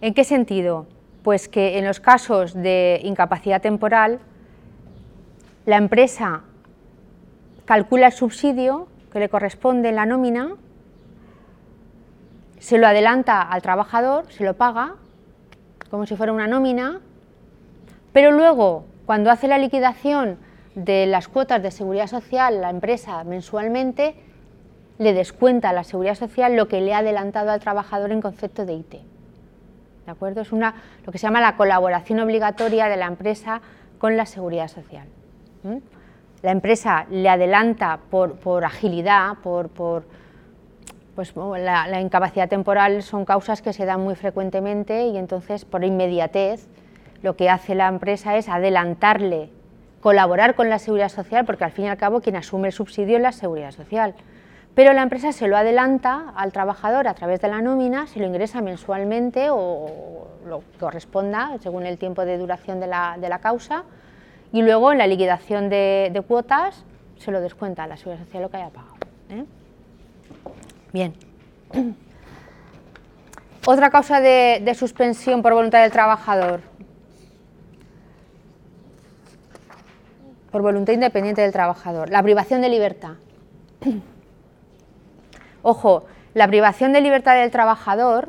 ¿En 0.00 0.14
qué 0.14 0.24
sentido? 0.24 0.86
Pues 1.22 1.48
que 1.48 1.78
en 1.78 1.84
los 1.84 2.00
casos 2.00 2.54
de 2.54 3.00
incapacidad 3.02 3.60
temporal, 3.60 4.20
la 5.66 5.76
empresa 5.76 6.42
calcula 7.64 8.06
el 8.06 8.12
subsidio 8.12 8.88
que 9.12 9.18
le 9.18 9.28
corresponde 9.28 9.88
en 9.88 9.96
la 9.96 10.06
nómina, 10.06 10.56
se 12.58 12.78
lo 12.78 12.86
adelanta 12.86 13.42
al 13.42 13.62
trabajador, 13.62 14.30
se 14.30 14.44
lo 14.44 14.54
paga, 14.54 14.94
como 15.90 16.06
si 16.06 16.16
fuera 16.16 16.32
una 16.32 16.46
nómina, 16.46 17.00
pero 18.12 18.32
luego, 18.32 18.84
cuando 19.06 19.30
hace 19.30 19.48
la 19.48 19.58
liquidación 19.58 20.38
de 20.74 21.06
las 21.06 21.28
cuotas 21.28 21.62
de 21.62 21.70
seguridad 21.70 22.06
social 22.06 22.60
la 22.60 22.70
empresa 22.70 23.22
mensualmente, 23.24 24.14
le 24.98 25.12
descuenta 25.12 25.70
a 25.70 25.72
la 25.72 25.84
seguridad 25.84 26.14
social 26.14 26.56
lo 26.56 26.68
que 26.68 26.80
le 26.80 26.94
ha 26.94 26.98
adelantado 26.98 27.50
al 27.50 27.60
trabajador 27.60 28.12
en 28.12 28.20
concepto 28.20 28.64
de 28.64 28.74
IT. 28.74 28.92
¿De 28.92 30.10
acuerdo? 30.10 30.40
Es 30.40 30.52
una, 30.52 30.74
lo 31.04 31.12
que 31.12 31.18
se 31.18 31.26
llama 31.26 31.40
la 31.40 31.56
colaboración 31.56 32.20
obligatoria 32.20 32.88
de 32.88 32.96
la 32.96 33.06
empresa 33.06 33.60
con 33.98 34.16
la 34.16 34.26
seguridad 34.26 34.68
social 34.68 35.06
la 36.44 36.50
empresa 36.50 37.06
le 37.10 37.30
adelanta 37.30 37.98
por, 38.10 38.64
agilidad, 38.66 39.38
por, 39.42 39.70
pues 41.14 41.34
la, 41.34 42.00
incapacidad 42.02 42.50
temporal 42.50 43.02
son 43.02 43.24
causas 43.24 43.62
que 43.62 43.72
se 43.72 43.86
dan 43.86 44.02
muy 44.02 44.14
frecuentemente 44.14 45.06
y 45.06 45.16
entonces 45.16 45.64
por 45.64 45.84
inmediatez 45.84 46.68
lo 47.22 47.34
que 47.34 47.48
hace 47.48 47.74
la 47.74 47.88
empresa 47.88 48.36
es 48.36 48.50
adelantarle, 48.50 49.48
colaborar 50.04 50.54
con 50.54 50.68
la 50.68 50.78
seguridad 50.78 51.08
social, 51.08 51.46
porque 51.46 51.64
al 51.64 51.72
fin 51.72 51.86
y 51.86 51.88
al 51.88 51.96
cabo 51.96 52.20
quien 52.20 52.36
asume 52.36 52.68
el 52.68 52.74
subsidio 52.74 53.16
es 53.16 53.22
la 53.22 53.32
seguridad 53.32 53.70
social. 53.70 54.14
Pero 54.74 54.92
la 54.92 55.00
empresa 55.02 55.32
se 55.32 55.48
lo 55.48 55.56
adelanta 55.56 56.34
al 56.36 56.52
trabajador 56.52 57.08
a 57.08 57.14
través 57.14 57.40
de 57.40 57.48
la 57.48 57.62
nómina, 57.62 58.06
se 58.06 58.20
lo 58.20 58.26
ingresa 58.26 58.60
mensualmente 58.60 59.46
o 59.48 60.28
lo 60.46 60.60
que 60.60 60.78
corresponda 60.78 61.56
según 61.62 61.86
el 61.86 61.96
tiempo 61.96 62.26
de 62.26 62.36
duración 62.36 62.80
de 62.80 62.86
la 62.86 63.38
causa 63.40 63.84
y 64.52 64.60
luego 64.60 64.92
en 64.92 64.98
la 64.98 65.06
liquidación 65.06 65.70
de, 65.70 66.22
cuotas 66.28 66.84
se 67.16 67.32
lo 67.32 67.40
descuenta 67.40 67.84
a 67.84 67.86
la 67.86 67.96
seguridad 67.96 68.26
social 68.26 68.42
lo 68.42 68.50
que 68.50 68.58
haya 68.58 68.68
pagado. 68.68 68.94
¿eh? 69.30 69.44
Bien. 70.92 71.14
Otra 73.66 73.88
causa 73.88 74.20
de, 74.20 74.74
suspensión 74.78 75.40
por 75.40 75.54
voluntad 75.54 75.80
del 75.80 75.90
trabajador. 75.90 76.60
Por 80.54 80.62
voluntad 80.62 80.92
independiente 80.92 81.42
del 81.42 81.50
trabajador. 81.50 82.10
La 82.10 82.22
privación 82.22 82.60
de 82.60 82.68
libertad. 82.68 83.14
Ojo, 85.62 86.04
la 86.32 86.46
privación 86.46 86.92
de 86.92 87.00
libertad 87.00 87.34
del 87.34 87.50
trabajador 87.50 88.28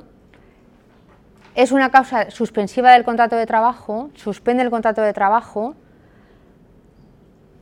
es 1.54 1.72
una 1.72 1.92
causa 1.92 2.32
suspensiva 2.32 2.94
del 2.94 3.04
contrato 3.04 3.36
de 3.36 3.46
trabajo, 3.46 4.10
suspende 4.16 4.64
el 4.64 4.72
contrato 4.72 5.04
de 5.04 5.14
trabajo 5.14 5.76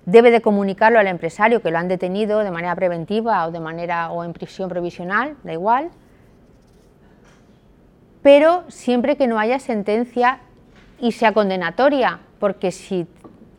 debe 0.05 0.32
de 0.32 0.41
comunicarlo 0.41 0.98
al 0.98 1.08
empresario 1.08 1.62
que 1.62 1.70
lo 1.70 1.77
han 1.77 1.89
detenido 1.89 2.39
de 2.39 2.51
manera 2.51 2.74
preventiva 2.74 3.46
o 3.46 3.51
de 3.51 3.60
manera 3.60 4.12
o 4.12 4.24
en 4.24 4.32
prisión 4.32 4.70
provisional, 4.70 5.36
da 5.43 5.51
igual, 5.51 5.89
pero 8.22 8.63
siempre 8.70 9.17
que 9.17 9.27
no 9.27 9.39
haya 9.39 9.60
sentencia 9.60 10.39
y 11.01 11.12
sea 11.12 11.34
condenatoria, 11.34 12.22
porque 12.39 12.72
si 12.72 13.05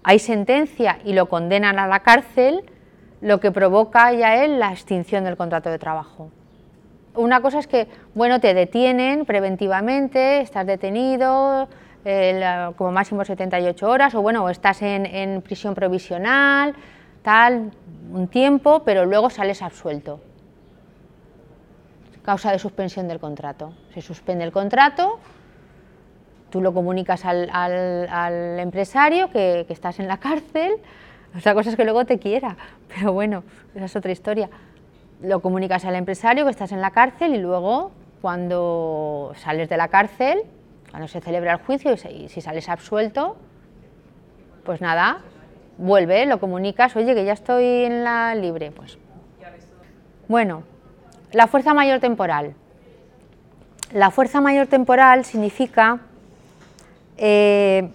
hay 0.05 0.19
sentencia 0.19 0.99
y 1.05 1.15
lo 1.15 1.29
condenan 1.29 1.79
a 1.79 1.89
la 1.89 2.01
cárcel, 2.01 2.63
lo 3.23 3.41
que 3.41 3.51
provoca 3.51 4.13
ya 4.13 4.45
es 4.45 4.51
la 4.51 4.71
extinción 4.71 5.25
del 5.25 5.37
contrato 5.37 5.71
de 5.71 5.79
trabajo. 5.79 6.31
Una 7.15 7.41
cosa 7.41 7.59
es 7.59 7.67
que, 7.67 7.89
bueno, 8.15 8.39
te 8.39 8.53
detienen 8.55 9.25
preventivamente, 9.25 10.41
estás 10.41 10.67
detenido, 10.67 11.69
como 12.77 12.93
máximo 12.93 13.25
78 13.25 13.89
horas, 13.89 14.15
o 14.15 14.21
bueno, 14.21 14.49
estás 14.51 14.83
en, 14.83 15.41
prisión 15.41 15.75
provisional, 15.75 16.75
tal, 17.23 17.71
un 18.13 18.29
tiempo, 18.29 18.83
pero 18.85 19.07
luego 19.07 19.31
sales 19.31 19.63
absuelto. 19.63 20.21
Causa 22.23 22.53
de 22.53 22.59
suspensión 22.59 23.09
del 23.09 23.21
contrato. 23.21 23.73
Se 23.95 24.03
suspende 24.03 24.45
el 24.45 24.53
contrato, 24.53 25.19
tú 26.55 26.61
lo 26.61 26.73
comunicas 26.73 27.25
al, 27.25 28.61
empresario 28.61 29.29
que, 29.29 29.65
que, 29.67 29.73
estás 29.73 29.99
en 29.99 30.07
la 30.07 30.19
cárcel, 30.19 30.75
otra 31.37 31.53
cosa 31.53 31.71
es 31.71 31.77
que 31.77 31.83
luego 31.83 32.05
te 32.05 32.21
quiera, 32.21 32.57
pero 32.95 33.13
bueno, 33.13 33.43
esa 33.75 33.87
es 33.87 33.97
otra 33.97 34.13
historia. 34.13 34.49
Lo 35.21 35.41
comunicas 35.41 35.85
al 35.85 35.97
empresario 35.97 36.45
que 36.45 36.53
estás 36.53 36.71
en 36.71 36.81
la 36.81 36.93
cárcel 36.93 37.35
y 37.35 37.39
luego, 37.39 37.91
cuando 38.23 39.33
sales 39.35 39.69
de 39.69 39.77
la 39.77 39.89
cárcel, 39.89 40.43
cuando 40.91 41.09
se 41.09 41.21
celebra 41.21 41.55
el 41.55 41.59
juicio 41.59 41.97
y 42.09 42.29
si 42.29 42.41
sales 42.41 42.69
absuelto, 42.69 43.37
pues 44.65 44.81
nada, 44.81 45.23
vuelve, 45.77 46.25
lo 46.25 46.39
comunicas, 46.39 46.95
oye, 46.95 47.17
que 47.17 47.25
ya 47.25 47.33
estoy 47.33 47.65
en 47.65 48.05
la 48.05 48.33
libre. 48.37 48.71
Pues. 48.71 48.97
Bueno, 50.29 50.63
la 51.33 51.49
fuerza 51.49 51.75
mayor 51.75 51.99
temporal. 51.99 52.55
La 53.93 54.13
fuerza 54.13 54.41
mayor 54.41 54.69
temporal 54.69 55.25
significa 55.25 55.99
eh, 57.17 57.89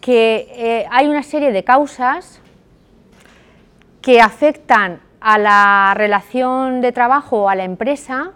que 0.00 0.48
eh, 0.54 0.86
hay 0.90 1.08
una 1.08 1.22
serie 1.22 1.52
de 1.52 1.62
causas 1.64 2.40
que 4.00 4.20
afectan 4.20 5.00
a 5.20 5.38
la 5.38 5.92
relación 5.96 6.80
de 6.80 6.92
trabajo 6.92 7.42
o 7.42 7.48
a 7.48 7.54
la 7.54 7.64
empresa 7.64 8.32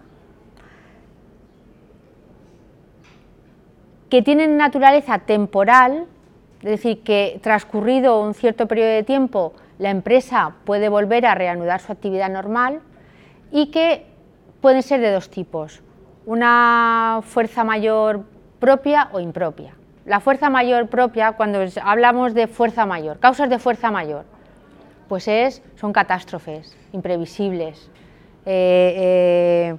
que 4.11 4.23
tienen 4.23 4.57
naturaleza 4.57 5.19
temporal, 5.19 6.07
es 6.59 6.71
decir, 6.71 7.03
que 7.03 7.41
transcurrido 7.43 8.21
un 8.21 8.35
cierto 8.35 8.69
periodo 8.69 8.91
de 8.91 9.03
tiempo 9.03 9.55
la 9.79 9.91
empresa 9.91 10.55
puede 10.65 10.89
volver 10.89 11.27
a 11.27 11.35
reanudar 11.35 11.81
su 11.81 11.93
actividad 11.93 12.31
normal 12.31 12.81
y 13.51 13.71
que 13.71 14.07
pueden 14.61 14.83
ser 14.83 15.01
de 15.01 15.11
dos 15.11 15.31
tipos, 15.31 15.83
una 16.27 17.21
fuerza 17.23 17.65
mayor 17.65 18.25
propia 18.59 19.09
o 19.13 19.21
impropia. 19.21 19.75
la 20.07 20.21
fuerza 20.21 20.51
mayor 20.51 20.89
propia, 20.89 21.33
cuando 21.33 21.65
hablamos 21.83 22.35
de 22.35 22.47
fuerza 22.47 22.85
mayor, 22.85 23.19
causas 23.19 23.49
de 23.49 23.59
fuerza 23.59 23.91
mayor, 23.91 24.25
pues 25.09 25.29
es, 25.29 25.63
son 25.77 25.93
catástrofes 25.95 26.77
imprevisibles, 26.93 27.91
eh, 28.45 28.95
eh, 28.97 29.77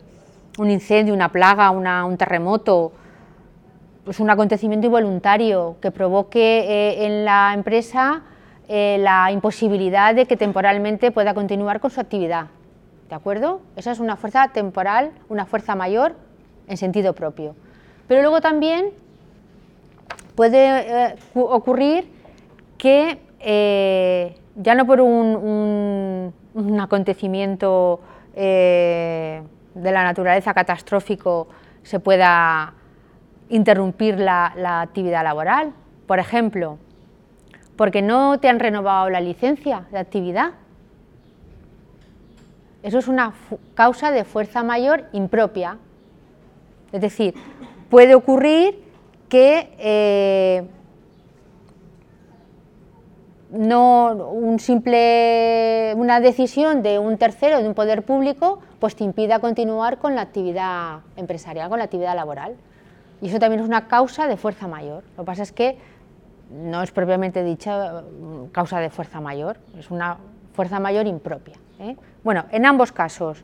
un 0.57 0.71
incendio, 0.71 1.13
una 1.13 1.29
plaga, 1.29 1.69
un 1.69 2.17
terremoto, 2.17 2.91
pues 4.03 4.19
un 4.19 4.29
acontecimiento 4.29 4.87
involuntario 4.87 5.77
que 5.81 5.91
provoque 5.91 6.59
eh, 6.59 7.05
en 7.05 7.25
la 7.25 7.53
empresa 7.53 8.23
la 8.67 9.31
imposibilidad 9.31 10.15
de 10.15 10.25
que 10.25 10.37
temporalmente 10.37 11.11
pueda 11.11 11.35
continuar 11.35 11.79
con 11.79 11.91
su 11.91 12.01
actividad. 12.01 12.47
¿De 13.09 13.13
acuerdo? 13.13 13.61
Esa 13.75 13.91
es 13.91 13.99
una 13.99 14.15
fuerza 14.15 14.47
temporal, 14.47 15.11
una 15.29 15.45
fuerza 15.45 15.75
mayor 15.75 16.15
en 16.67 16.77
sentido 16.77 17.13
propio. 17.13 17.55
Pero 18.07 18.21
luego 18.21 18.41
también 18.41 18.91
puede 20.35 21.15
ocurrir 21.33 22.07
que 22.77 23.19
ya 24.55 24.75
no 24.75 24.85
por 24.85 25.01
un, 25.01 26.33
acontecimiento 26.79 27.99
eh, 28.35 29.41
de 29.73 29.91
la 29.91 30.03
naturaleza 30.03 30.53
catastrófico 30.53 31.47
se 31.83 31.99
pueda 31.99 32.73
interrumpir 33.49 34.19
la, 34.19 34.81
actividad 34.81 35.23
laboral. 35.23 35.73
Por 36.07 36.19
ejemplo, 36.19 36.77
porque 37.75 38.01
no 38.01 38.39
te 38.39 38.49
han 38.49 38.59
renovado 38.59 39.09
la 39.09 39.19
licencia 39.19 39.85
de 39.91 39.99
actividad. 39.99 40.51
Eso 42.83 42.99
es 42.99 43.07
una 43.07 43.33
causa 43.73 44.11
de 44.11 44.23
fuerza 44.23 44.63
mayor 44.63 45.05
impropia. 45.11 45.77
Es 46.95 47.01
decir, 47.01 47.33
puede 47.89 48.15
ocurrir 48.15 48.81
que 49.27 49.75
eh, 49.79 50.63
no 53.51 54.15
un 54.31 54.59
simple, 54.59 55.93
una 55.97 56.21
decisión 56.21 56.83
de 56.83 56.99
un 56.99 57.17
tercero, 57.17 57.61
de 57.61 57.67
un 57.67 57.73
poder 57.73 58.03
público, 58.03 58.61
pues 58.79 58.95
te 58.95 59.03
impida 59.03 59.39
continuar 59.39 59.97
con 59.97 60.15
la 60.15 60.21
actividad 60.21 60.99
empresarial, 61.17 61.67
con 61.67 61.79
la 61.79 61.83
actividad 61.83 62.15
laboral. 62.15 62.55
Y 63.21 63.27
eso 63.27 63.39
también 63.39 63.61
es 63.61 63.67
una 63.67 63.89
causa 63.89 64.29
de 64.29 64.37
fuerza 64.37 64.69
mayor. 64.69 65.03
Lo 65.17 65.23
que 65.23 65.27
pasa 65.27 65.43
es 65.43 65.51
que 65.51 65.77
no 66.49 66.81
es 66.81 66.91
propiamente 66.91 67.43
dicha 67.43 68.03
mm, 68.03 68.51
causa 68.53 68.79
de 68.79 68.89
fuerza 68.89 69.19
mayor, 69.19 69.57
es 69.77 69.91
una 69.91 70.15
fuerza 70.53 70.79
mayor 70.79 71.07
impropia. 71.07 71.57
¿eh? 71.77 71.97
Bueno, 72.23 72.45
en 72.51 72.65
ambos 72.65 72.93
casos, 72.93 73.43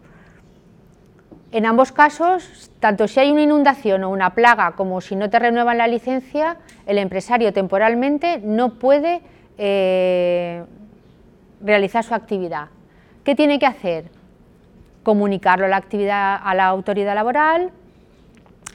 en 1.52 1.66
ambos 1.66 1.92
casos, 1.92 2.72
tanto 2.80 3.08
si 3.08 3.20
hay 3.20 3.32
una 3.32 3.42
inundación 3.42 4.04
o 4.04 4.10
una 4.10 4.34
plaga 4.34 4.72
como 4.72 5.02
si 5.02 5.16
no 5.16 5.30
te 5.30 5.38
renuevan 5.38 5.78
la 5.78 5.88
licencia, 5.88 6.58
el 6.86 6.98
empresario 6.98 7.52
temporalmente 7.52 8.40
no 8.42 8.76
puede 8.76 9.22
eh, 9.58 10.64
realizar 11.62 12.04
su 12.06 12.14
actividad. 12.14 12.68
¿Qué 13.26 13.36
tiene 13.36 13.60
que 13.60 13.66
hacer? 13.66 14.06
Comunicarlo 15.04 15.66
a 15.66 15.70
la, 15.70 15.78
actividad, 15.78 16.40
a 16.42 16.56
la 16.56 16.68
autoridad 16.68 17.16
laboral. 17.16 17.72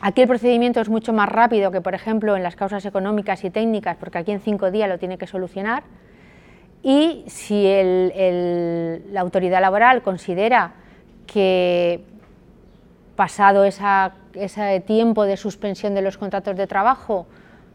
Aquí 0.03 0.21
el 0.21 0.29
procedimiento 0.29 0.81
es 0.81 0.91
mucho 0.91 1.15
más 1.15 1.31
rápido 1.31 1.71
que, 1.71 1.81
por 1.81 1.95
ejemplo, 1.95 2.37
en 2.37 2.43
las 2.43 2.57
causas 2.57 2.85
económicas 2.85 3.43
y 3.45 3.51
técnicas, 3.51 3.97
porque 3.97 4.19
aquí 4.19 4.33
en 4.33 4.41
cinco 4.41 4.71
días 4.71 4.89
lo 4.89 4.99
tiene 4.99 5.17
que 5.17 5.27
solucionar. 5.27 5.83
Y 6.83 7.25
si 7.27 7.65
la 7.65 9.21
autoridad 9.23 9.63
laboral 9.63 10.03
considera 10.03 10.75
que 11.27 12.05
pasado 13.17 13.65
ese 13.65 14.81
tiempo 14.87 15.25
de 15.25 15.37
suspensión 15.37 15.95
de 15.95 16.03
los 16.03 16.19
contratos 16.19 16.57
de 16.57 16.67
trabajo, 16.67 17.27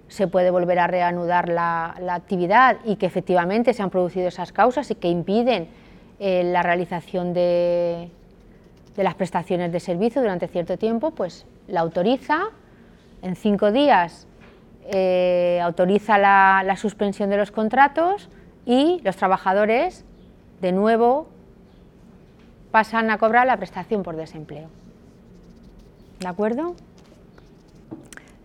se 0.08 0.28
puede 0.28 0.52
volver 0.52 0.78
a 0.80 0.88
reanudar 0.88 1.48
la, 1.48 1.96
actividad 2.10 2.78
y 2.84 2.98
que 2.98 3.06
efectivamente 3.06 3.74
se 3.74 3.82
han 3.82 3.90
producido 3.90 4.28
esas 4.28 4.52
causas 4.52 4.92
y 4.92 4.96
que 4.96 5.08
impiden 5.08 5.70
eh, 6.20 6.44
la 6.44 6.62
realización 6.62 7.34
de, 7.34 8.10
las 8.98 9.16
prestaciones 9.16 9.72
de 9.72 9.80
servicio 9.80 10.22
durante 10.22 10.48
cierto 10.48 10.78
tiempo, 10.78 11.12
pues 11.12 11.46
la 11.68 11.80
autoriza, 11.80 12.50
en 13.22 13.36
cinco 13.36 13.72
días 13.72 14.28
eh, 14.86 15.60
autoriza 15.64 16.18
la, 16.18 16.64
la 16.66 16.76
suspensión 16.76 17.30
de 17.30 17.38
los 17.38 17.52
contratos 17.52 18.30
y 18.66 19.00
los 19.04 19.16
trabajadores 19.16 20.04
de 20.60 20.74
nuevo 20.74 21.28
pasan 22.72 23.10
a 23.12 23.18
cobrar 23.18 23.48
la 23.48 23.56
prestación 23.58 24.04
por 24.04 24.18
desempleo. 24.18 24.81
¿De 26.22 26.28
acuerdo? 26.28 26.76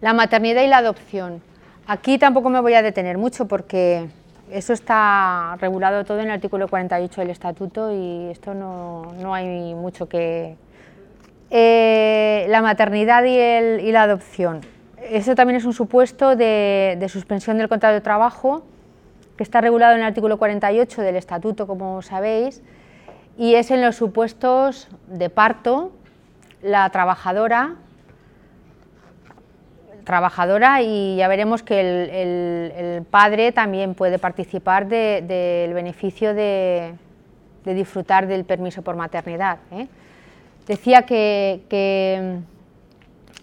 La 0.01 0.15
maternidad 0.15 0.62
y 0.62 0.67
la 0.67 0.79
adopción. 0.79 1.43
Aquí 1.87 2.17
tampoco 2.17 2.49
me 2.49 2.61
voy 2.61 2.73
a 2.73 2.81
detener 2.81 3.19
mucho 3.19 3.47
porque 3.47 4.09
eso 4.51 4.73
está 4.73 5.57
regulado 5.61 6.05
todo 6.07 6.21
en 6.21 6.27
el 6.27 6.33
artículo 6.33 6.69
48 6.69 7.21
del 7.21 7.31
Estatuto 7.31 7.93
y 7.93 8.31
esto 8.31 8.55
no, 8.55 9.35
hay 9.35 9.75
mucho 9.75 10.09
que... 10.09 10.57
Eh, 11.51 12.47
la 12.49 12.62
maternidad 12.62 13.23
y, 13.25 13.93
la 13.93 14.05
adopción. 14.05 14.62
Eso 15.11 15.35
también 15.35 15.59
es 15.59 15.67
un 15.67 15.75
supuesto 15.75 16.35
de, 16.35 17.07
suspensión 17.11 17.59
del 17.59 17.69
contrato 17.69 17.95
de 17.95 18.01
trabajo 18.01 18.65
que 19.37 19.43
está 19.43 19.61
regulado 19.61 19.93
en 19.93 20.01
el 20.01 20.07
artículo 20.07 20.39
48 20.39 21.03
del 21.03 21.17
Estatuto, 21.17 21.67
como 21.67 22.01
sabéis, 22.01 22.62
y 23.37 23.55
es 23.55 23.71
en 23.71 23.83
los 23.83 23.97
supuestos 23.97 24.89
de 25.09 25.29
parto, 25.29 25.93
la 26.62 26.88
trabajadora 26.90 27.77
trabajadora 30.07 30.83
y 30.83 31.16
ya 31.16 31.27
veremos 31.27 31.62
que 31.62 31.81
el, 31.81 33.05
padre 33.11 33.53
también 33.53 33.95
puede 33.95 34.19
participar 34.19 34.87
del 34.87 35.75
beneficio 35.75 36.33
de, 36.33 36.95
disfrutar 37.64 38.29
del 38.29 38.45
permiso 38.45 38.83
por 38.83 38.95
maternidad. 38.95 39.59
¿eh? 39.73 39.88
Decía 40.66 41.03
que, 41.03 42.40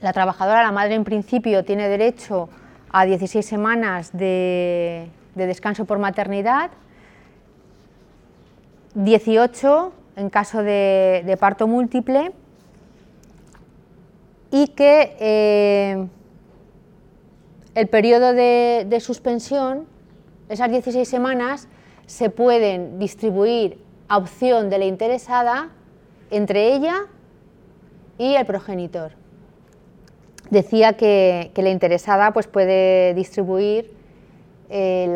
la 0.02 0.14
trabajadora, 0.14 0.64
la 0.64 0.72
madre 0.72 0.96
en 0.96 1.04
principio, 1.04 1.64
tiene 1.64 1.88
derecho 1.90 2.50
a 2.92 3.06
16 3.06 3.46
semanas 3.46 4.12
de, 4.14 5.10
descanso 5.36 5.86
por 5.86 6.00
maternidad, 6.00 6.72
18 8.96 9.94
en 10.16 10.30
caso 10.30 10.64
de, 10.64 11.38
parto 11.40 11.68
múltiple 11.68 12.32
y 14.54 14.68
que 14.68 15.18
eh, 15.20 16.08
el 17.74 17.88
periodo 17.88 18.34
de, 18.34 18.98
suspensión, 19.02 19.88
esas 20.48 20.70
16 20.70 21.10
semanas, 21.10 21.68
se 22.06 22.30
pueden 22.30 23.00
distribuir 23.00 23.80
a 24.10 24.18
opción 24.18 24.70
de 24.70 24.78
la 24.78 24.86
interesada 24.86 25.72
entre 26.30 26.72
ella 26.72 27.08
y 28.20 28.36
el 28.36 28.46
progenitor. 28.46 29.14
Decía 30.52 30.94
que, 30.94 31.52
la 31.56 31.70
interesada 31.72 32.32
pues, 32.32 32.46
puede 32.46 33.16
distribuir 33.16 33.92
eh, 34.70 35.12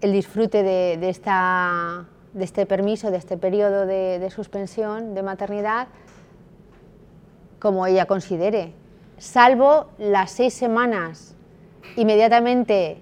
el 0.00 0.12
disfrute 0.12 0.62
de, 0.62 1.08
esta, 1.08 2.06
de, 2.32 2.44
este 2.44 2.64
permiso, 2.64 3.10
de 3.10 3.16
este 3.16 3.36
periodo 3.36 3.86
de 3.86 4.30
suspensión 4.30 5.16
de 5.16 5.24
maternidad, 5.24 5.88
como 7.64 7.86
ella 7.86 8.04
considere 8.04 8.74
salvo 9.16 9.88
las 9.96 10.32
seis 10.32 10.52
semanas 10.52 11.34
inmediatamente 11.96 12.98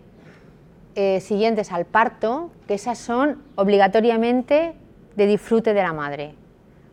eh, 0.94 1.18
siguientes 1.18 1.72
al 1.72 1.84
parto, 1.84 2.52
que 2.68 2.74
esas 2.74 2.96
son 2.96 3.42
obligatoriamente 3.56 4.74
de 5.16 5.26
disfrute 5.26 5.74
de 5.74 5.82
la 5.82 5.92
madre. 5.92 6.36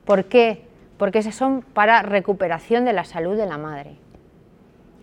¿Por 0.03 0.25
qué? 0.25 0.65
Porque 0.97 1.19
esas 1.19 1.35
son 1.35 1.61
para 1.61 2.01
recuperación 2.01 2.85
de 2.85 2.93
la 2.93 3.03
salud 3.03 3.37
de 3.37 3.45
la 3.45 3.59
madre. 3.59 3.91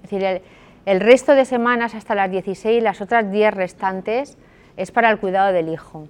Es 0.03 0.11
decir, 0.11 0.43
el, 0.87 1.01
resto 1.01 1.37
de 1.37 1.45
semanas 1.45 1.95
hasta 1.95 2.17
las 2.17 2.33
16, 2.33 2.83
las 2.83 3.01
otras 3.01 3.31
10 3.31 3.55
restantes, 3.55 4.37
es 4.77 4.91
para 4.91 5.09
el 5.11 5.21
cuidado 5.21 5.53
del 5.53 5.69
hijo. 5.69 6.09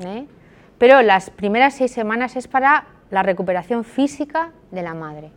¿eh? 0.00 0.24
Pero 0.78 1.02
las 1.02 1.28
primeras 1.28 1.74
seis 1.74 1.92
semanas 1.92 2.36
es 2.36 2.48
para 2.48 2.86
la 3.10 3.22
recuperación 3.22 3.84
física 3.84 4.50
de 4.70 4.82
la 4.82 4.94
madre. 4.94 5.30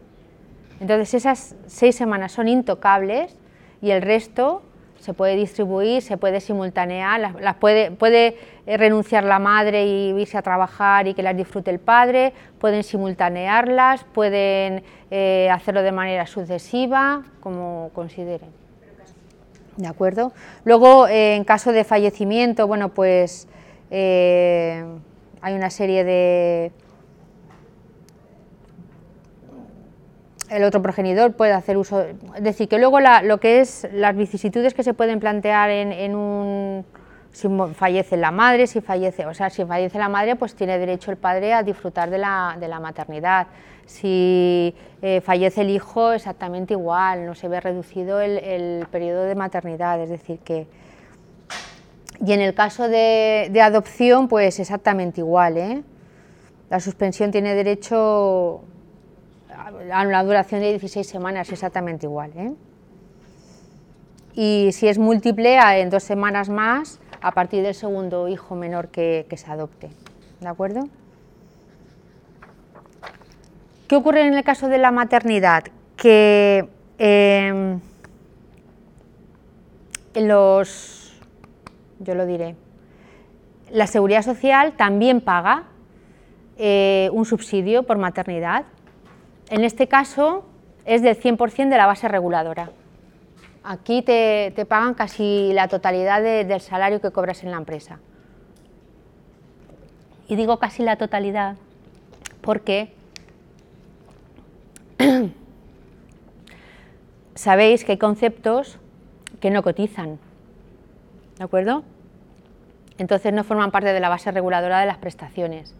Entonces 0.79 1.13
esas 1.13 1.55
seis 1.65 1.95
semanas 1.95 2.31
son 2.31 2.47
intocables 2.47 3.35
y 3.81 3.91
el 3.91 4.01
resto 4.01 4.61
se 4.99 5.13
puede 5.13 5.35
distribuir, 5.35 6.01
se 6.01 6.17
puede 6.17 6.39
simultanear, 6.41 7.33
las, 7.39 7.55
puede, 7.55 7.91
puede, 7.91 8.37
eh, 8.65 8.77
renunciar 8.77 9.23
la 9.23 9.39
madre 9.39 9.85
y 9.85 10.09
irse 10.09 10.37
a 10.37 10.41
trabajar 10.41 11.07
y 11.07 11.13
que 11.13 11.23
las 11.23 11.37
disfrute 11.37 11.71
el 11.71 11.79
padre, 11.79 12.33
pueden 12.59 12.83
simultanearlas, 12.83 14.03
pueden 14.05 14.83
eh, 15.11 15.49
hacerlo 15.51 15.83
de 15.83 15.91
manera 15.91 16.25
sucesiva, 16.25 17.23
como 17.39 17.91
consideren. 17.93 18.49
¿De 19.77 19.87
acuerdo? 19.87 20.33
Luego, 20.65 21.07
eh, 21.07 21.35
en 21.35 21.43
caso 21.43 21.71
de 21.71 21.83
fallecimiento, 21.83 22.65
bueno, 22.65 22.89
pues 22.89 23.47
hay 23.89 25.53
una 25.53 25.69
serie 25.69 26.03
de 26.03 26.71
el 30.49 30.63
otro 30.63 30.81
progenitor 30.81 31.33
puede 31.33 31.53
hacer 31.53 31.77
uso, 31.77 32.01
es 32.01 32.43
decir, 32.43 32.67
que 32.67 32.77
luego 32.77 32.99
lo 32.99 33.39
que 33.39 33.60
es 33.60 33.88
las 33.91 34.15
vicisitudes 34.15 34.73
que 34.73 34.83
se 34.83 34.93
pueden 34.93 35.19
plantear 35.19 35.69
en, 35.69 36.15
un, 36.15 36.86
si 37.31 37.47
fallece 37.73 38.17
la 38.17 38.31
madre, 38.31 38.67
si 38.67 38.81
fallece, 38.81 39.25
o 39.25 39.33
sea, 39.33 39.49
si 39.49 39.65
fallece 39.65 39.97
la 39.97 40.10
madre, 40.10 40.36
pues 40.36 40.55
tiene 40.55 40.77
derecho 40.77 41.12
el 41.12 41.17
padre 41.17 41.53
a 41.53 41.63
disfrutar 41.63 42.10
de 42.10 42.17
la, 42.17 42.57
de 42.60 42.67
la 42.67 42.79
maternidad. 42.79 43.47
Si 43.86 44.75
eh, 45.01 45.21
fallece 45.21 45.62
el 45.62 45.69
hijo, 45.69 46.12
exactamente 46.12 46.73
igual, 46.73 47.25
no 47.25 47.36
se 47.36 47.47
ve 47.47 47.60
reducido 47.60 48.19
el, 48.19 48.38
el, 48.38 48.88
periodo 48.88 49.23
de 49.23 49.36
maternidad, 49.36 50.01
es 50.01 50.10
decir, 50.10 50.39
que... 50.39 50.67
Y 52.25 52.33
en 52.33 52.41
el 52.41 52.53
caso 52.55 52.89
de, 52.89 53.49
de 53.51 53.62
adopción, 53.62 54.27
pues 54.27 54.60
exactamente 54.60 55.21
igual, 55.21 55.57
¿eh? 55.57 55.83
La 56.69 56.79
suspensión 56.79 57.31
tiene 57.31 57.53
derecho 57.53 58.63
a 59.57 60.01
una 60.03 60.23
duración 60.23 60.61
de 60.61 60.69
16 60.69 61.07
semanas, 61.07 61.51
exactamente 61.51 62.05
igual. 62.05 62.31
¿eh? 62.35 62.53
Y 64.35 64.71
si 64.71 64.87
es 64.87 64.99
múltiple, 64.99 65.57
en 65.81 65.89
dos 65.89 66.03
semanas 66.03 66.47
más, 66.49 66.99
a 67.21 67.31
partir 67.31 67.63
del 67.63 67.73
segundo 67.73 68.27
hijo 68.27 68.55
menor 68.55 68.89
que, 68.89 69.25
se 69.35 69.51
adopte. 69.51 69.89
¿De 70.39 70.47
acuerdo? 70.47 70.87
¿Qué 73.87 73.95
ocurre 73.95 74.27
en 74.27 74.33
el 74.33 74.43
caso 74.43 74.67
de 74.67 74.77
la 74.77 74.91
maternidad? 74.91 75.63
Que 75.95 76.69
em, 76.99 77.79
los, 80.13 81.19
yo 81.99 82.13
lo 82.13 82.25
diré, 82.27 82.55
la 83.71 83.87
seguridad 83.87 84.21
social 84.21 84.73
también 84.73 85.19
paga 85.19 85.63
eh, 86.57 87.09
un 87.11 87.25
subsidio 87.25 87.83
por 87.83 87.97
maternidad 87.97 88.65
en 89.49 89.63
este 89.63 89.88
caso 89.88 90.45
es 90.86 91.01
del 91.01 91.19
100% 91.19 91.69
de 91.69 91.77
la 91.77 91.86
base 91.86 92.07
reguladora. 92.07 92.71
Aquí 93.63 94.01
te, 94.01 94.53
pagan 94.67 94.93
casi 94.93 95.51
la 95.53 95.67
totalidad 95.67 96.21
del 96.21 96.62
salario 96.62 97.01
que 97.01 97.12
cobras 97.12 97.43
en 97.43 97.51
la 97.51 97.57
empresa. 97.57 97.99
Y 100.29 100.36
digo 100.36 100.57
casi 100.57 100.83
la 100.83 100.95
totalidad 100.95 101.55
porque 102.41 102.93
sabéis 107.36 107.83
que 107.83 107.93
hay 107.93 107.97
conceptos 107.97 108.77
que 109.41 109.51
no 109.51 109.63
cotizan, 109.63 110.19
¿de 111.38 111.43
acuerdo? 111.43 111.83
Entonces 112.97 113.33
no 113.33 113.43
forman 113.43 113.71
parte 113.71 113.93
de 113.93 113.99
la 113.99 114.10
base 114.10 114.31
reguladora 114.31 114.79
de 114.79 114.86
las 114.86 114.97
prestaciones. 114.97 115.75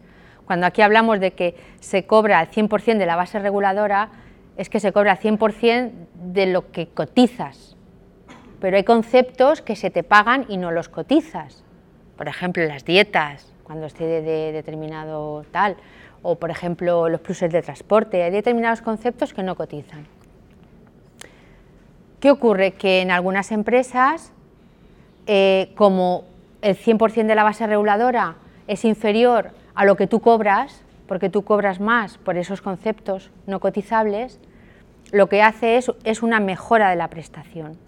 Cuando 0.48 0.64
aquí 0.64 0.80
hablamos 0.80 1.20
de 1.20 1.32
que 1.32 1.56
se 1.78 2.06
cobra 2.06 2.40
el 2.40 2.48
100% 2.48 2.96
de 2.96 3.04
la 3.04 3.16
base 3.16 3.38
reguladora, 3.38 4.08
es 4.56 4.70
que 4.70 4.80
se 4.80 4.92
cobra 4.92 5.12
el 5.12 5.18
100% 5.18 5.90
de 6.14 6.46
lo 6.46 6.72
que 6.72 6.86
cotizas. 6.88 7.76
Pero 8.58 8.78
hay 8.78 8.84
conceptos 8.84 9.60
que 9.60 9.76
se 9.76 9.90
te 9.90 10.02
pagan 10.04 10.46
y 10.48 10.56
no 10.56 10.70
los 10.70 10.88
cotizas. 10.88 11.64
Por 12.16 12.28
ejemplo, 12.28 12.64
las 12.64 12.86
dietas, 12.86 13.52
cuando 13.62 13.84
esté 13.84 14.06
de, 14.22 14.52
determinado 14.52 15.44
tal, 15.52 15.76
o 16.22 16.36
por 16.36 16.50
ejemplo 16.50 17.10
los 17.10 17.20
pluses 17.20 17.52
de 17.52 17.60
transporte. 17.60 18.22
Hay 18.22 18.30
determinados 18.30 18.80
conceptos 18.80 19.34
que 19.34 19.42
no 19.42 19.54
cotizan. 19.54 20.06
¿Qué 22.20 22.30
ocurre? 22.30 22.72
Que 22.72 23.02
en 23.02 23.10
algunas 23.10 23.52
empresas, 23.52 24.32
eh, 25.26 25.72
como 25.74 26.24
el 26.62 26.74
100% 26.74 27.26
de 27.26 27.34
la 27.34 27.44
base 27.44 27.66
reguladora 27.66 28.36
es 28.66 28.86
inferior 28.86 29.50
a 29.78 29.84
lo 29.84 29.96
que 29.96 30.08
tú 30.08 30.18
cobras, 30.18 30.82
porque 31.06 31.30
tú 31.30 31.44
cobras 31.44 31.78
más 31.78 32.18
por 32.18 32.36
esos 32.36 32.60
conceptos 32.60 33.30
no 33.46 33.60
cotizables, 33.60 34.40
lo 35.12 35.28
que 35.28 35.40
hace 35.40 35.76
es, 35.76 35.92
es 36.02 36.24
una 36.24 36.40
mejora 36.40 36.90
de 36.90 36.96
la 36.96 37.06
prestación. 37.06 37.78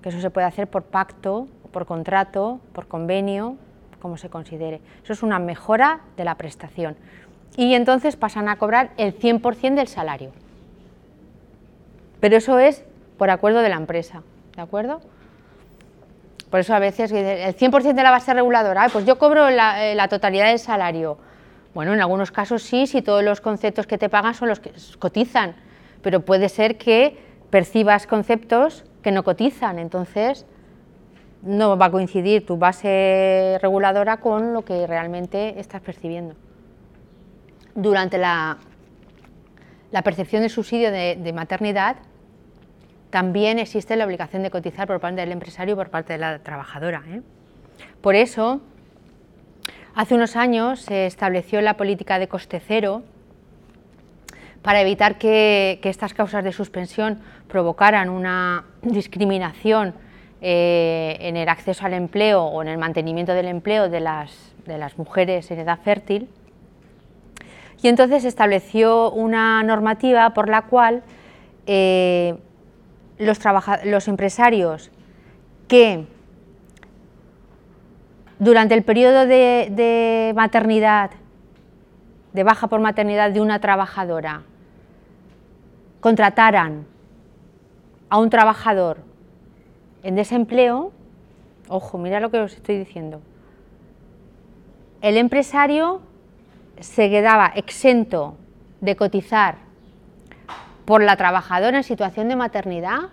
Que 0.00 0.10
eso 0.10 0.20
se 0.20 0.30
puede 0.30 0.46
hacer 0.46 0.68
por 0.68 0.84
pacto, 0.84 1.48
por 1.72 1.84
contrato, 1.84 2.60
por 2.72 2.86
convenio, 2.86 3.56
como 4.00 4.16
se 4.16 4.30
considere. 4.30 4.80
Eso 5.02 5.12
es 5.12 5.24
una 5.24 5.40
mejora 5.40 6.02
de 6.16 6.22
la 6.22 6.36
prestación. 6.36 6.94
Y 7.56 7.74
entonces 7.74 8.14
pasan 8.14 8.48
a 8.48 8.54
cobrar 8.54 8.92
el 8.96 9.18
100% 9.18 9.74
del 9.74 9.88
salario. 9.88 10.30
Pero 12.20 12.36
eso 12.36 12.60
es 12.60 12.84
por 13.18 13.30
acuerdo 13.30 13.62
de 13.62 13.68
la 13.68 13.76
empresa, 13.76 14.22
¿de 14.54 14.62
acuerdo? 14.62 15.00
Por 16.54 16.60
eso 16.60 16.72
a 16.72 16.78
veces 16.78 17.10
el 17.10 17.56
100% 17.56 17.94
de 17.94 18.02
la 18.04 18.12
base 18.12 18.32
reguladora, 18.32 18.88
pues 18.88 19.04
yo 19.04 19.18
cobro 19.18 19.50
la, 19.50 19.86
eh, 19.86 19.96
la, 19.96 20.06
totalidad 20.06 20.46
del 20.46 20.60
salario. 20.60 21.18
Bueno, 21.74 21.92
en 21.94 22.00
algunos 22.00 22.30
casos 22.30 22.62
sí, 22.62 22.86
si 22.86 23.02
todos 23.02 23.24
los 23.24 23.40
conceptos 23.40 23.88
que 23.88 23.98
te 23.98 24.08
pagan 24.08 24.34
son 24.34 24.50
los 24.50 24.60
que 24.60 24.70
cotizan, 25.00 25.56
pero 26.00 26.20
puede 26.20 26.48
ser 26.48 26.78
que 26.78 27.18
percibas 27.50 28.06
conceptos 28.06 28.84
que 29.02 29.10
no 29.10 29.24
cotizan, 29.24 29.80
entonces 29.80 30.46
no 31.42 31.76
va 31.76 31.86
a 31.86 31.90
coincidir 31.90 32.46
tu 32.46 32.56
base 32.56 33.58
reguladora 33.60 34.18
con 34.18 34.52
lo 34.52 34.64
que 34.64 34.86
realmente 34.86 35.58
estás 35.58 35.80
percibiendo. 35.80 36.36
Durante 37.74 38.16
la, 38.16 38.58
la 39.90 40.02
percepción 40.02 40.42
del 40.42 40.50
subsidio 40.50 40.92
de 40.92 41.32
maternidad, 41.34 41.96
también 43.14 43.60
existe 43.60 43.94
la 43.94 44.06
obligación 44.06 44.42
de 44.42 44.50
cotizar 44.50 44.88
por 44.88 44.98
parte 44.98 45.20
del 45.20 45.30
empresario 45.30 45.74
y 45.74 45.76
por 45.76 45.88
parte 45.88 46.14
de 46.14 46.18
la 46.18 46.40
trabajadora. 46.40 47.04
¿eh? 47.06 47.20
Por 48.00 48.16
eso, 48.16 48.60
hace 49.94 50.16
unos 50.16 50.34
años 50.34 50.80
se 50.80 51.06
estableció 51.06 51.60
la 51.60 51.76
política 51.76 52.18
de 52.18 52.26
coste 52.26 52.58
cero 52.58 53.04
para 54.62 54.80
evitar 54.80 55.16
que, 55.16 55.78
estas 55.84 56.12
causas 56.12 56.42
de 56.42 56.50
suspensión 56.50 57.20
provocaran 57.46 58.08
una 58.08 58.64
discriminación 58.82 59.94
eh, 60.40 61.16
en 61.20 61.36
el 61.36 61.48
acceso 61.48 61.86
al 61.86 61.94
empleo 61.94 62.42
o 62.42 62.62
en 62.62 62.66
el 62.66 62.78
mantenimiento 62.78 63.32
del 63.32 63.46
empleo 63.46 63.88
de 63.88 64.00
las, 64.00 64.34
mujeres 64.96 65.48
en 65.52 65.60
edad 65.60 65.78
fértil. 65.84 66.28
Y 67.80 67.86
entonces 67.86 68.22
se 68.22 68.28
estableció 68.28 69.12
una 69.12 69.62
normativa 69.62 70.30
por 70.30 70.48
la 70.48 70.62
cual 70.62 71.04
eh, 71.68 72.34
los, 73.18 73.38
los 73.84 74.08
empresarios 74.08 74.90
que 75.68 76.06
durante 78.38 78.74
el 78.74 78.82
periodo 78.82 79.26
de, 79.26 80.32
maternidad, 80.34 81.10
de 82.32 82.42
baja 82.42 82.66
por 82.66 82.80
maternidad 82.80 83.30
de 83.30 83.40
una 83.40 83.60
trabajadora, 83.60 84.42
contrataran 86.00 86.86
a 88.10 88.18
un 88.18 88.30
trabajador 88.30 88.98
en 90.02 90.16
desempleo, 90.16 90.92
ojo, 91.68 91.96
mira 91.96 92.20
lo 92.20 92.30
que 92.30 92.40
os 92.40 92.54
estoy 92.54 92.76
diciendo, 92.76 93.20
el 95.00 95.16
empresario 95.16 96.02
se 96.80 97.08
quedaba 97.08 97.52
exento 97.54 98.36
de 98.80 98.96
cotizar 98.96 99.63
por 100.84 101.02
la 101.02 101.16
trabajadora 101.16 101.78
en 101.78 101.84
situación 101.84 102.28
de 102.28 102.36
maternidad 102.36 103.10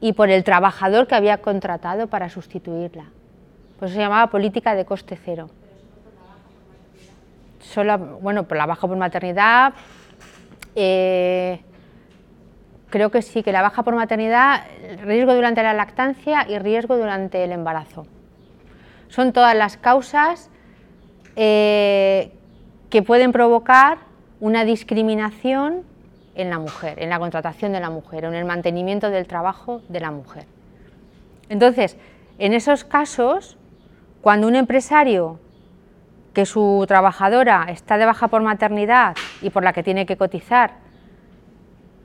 y 0.00 0.14
por 0.14 0.30
el 0.30 0.42
trabajador 0.42 1.06
que 1.06 1.14
había 1.14 1.38
contratado 1.38 2.08
para 2.08 2.28
sustituirla. 2.28 3.04
Por 3.78 3.88
eso 3.88 3.94
se 3.96 4.02
llamaba 4.02 4.30
política 4.30 4.74
de 4.74 4.84
coste 4.84 5.18
cero. 5.24 5.50
Solo, 7.60 7.98
bueno, 8.20 8.44
por 8.44 8.56
la 8.56 8.66
baja 8.66 8.88
por 8.88 8.96
maternidad, 8.96 9.74
eh, 10.74 11.60
creo 12.90 13.10
que 13.10 13.22
sí, 13.22 13.42
que 13.42 13.52
la 13.52 13.62
baja 13.62 13.84
por 13.84 13.94
maternidad, 13.94 14.64
riesgo 15.02 15.34
durante 15.34 15.62
la 15.62 15.72
lactancia 15.72 16.46
y 16.48 16.58
riesgo 16.58 16.96
durante 16.96 17.44
el 17.44 17.52
embarazo. 17.52 18.06
Son 19.08 19.32
todas 19.32 19.54
las 19.54 19.76
causas 19.76 20.50
eh, 21.36 22.32
que 22.90 23.02
pueden 23.02 23.30
provocar 23.30 23.98
una 24.40 24.64
discriminación 24.64 25.84
en 26.34 26.50
la 26.50 26.58
mujer, 26.58 27.02
en 27.02 27.10
la 27.10 27.18
contratación 27.18 27.72
de 27.72 27.80
la 27.80 27.90
mujer, 27.90 28.24
en 28.24 28.34
el 28.34 28.44
mantenimiento 28.44 29.10
del 29.10 29.26
trabajo 29.26 29.82
de 29.88 30.00
la 30.00 30.10
mujer. 30.10 30.46
Entonces, 31.48 31.96
en 32.38 32.54
esos 32.54 32.84
casos, 32.84 33.58
cuando 34.22 34.46
un 34.46 34.56
empresario 34.56 35.38
que 36.32 36.46
su 36.46 36.84
trabajadora 36.88 37.66
está 37.68 37.98
de 37.98 38.06
baja 38.06 38.28
por 38.28 38.42
maternidad 38.42 39.14
y 39.42 39.50
por 39.50 39.62
la 39.62 39.72
que 39.72 39.82
tiene 39.82 40.06
que 40.06 40.16
cotizar 40.16 40.72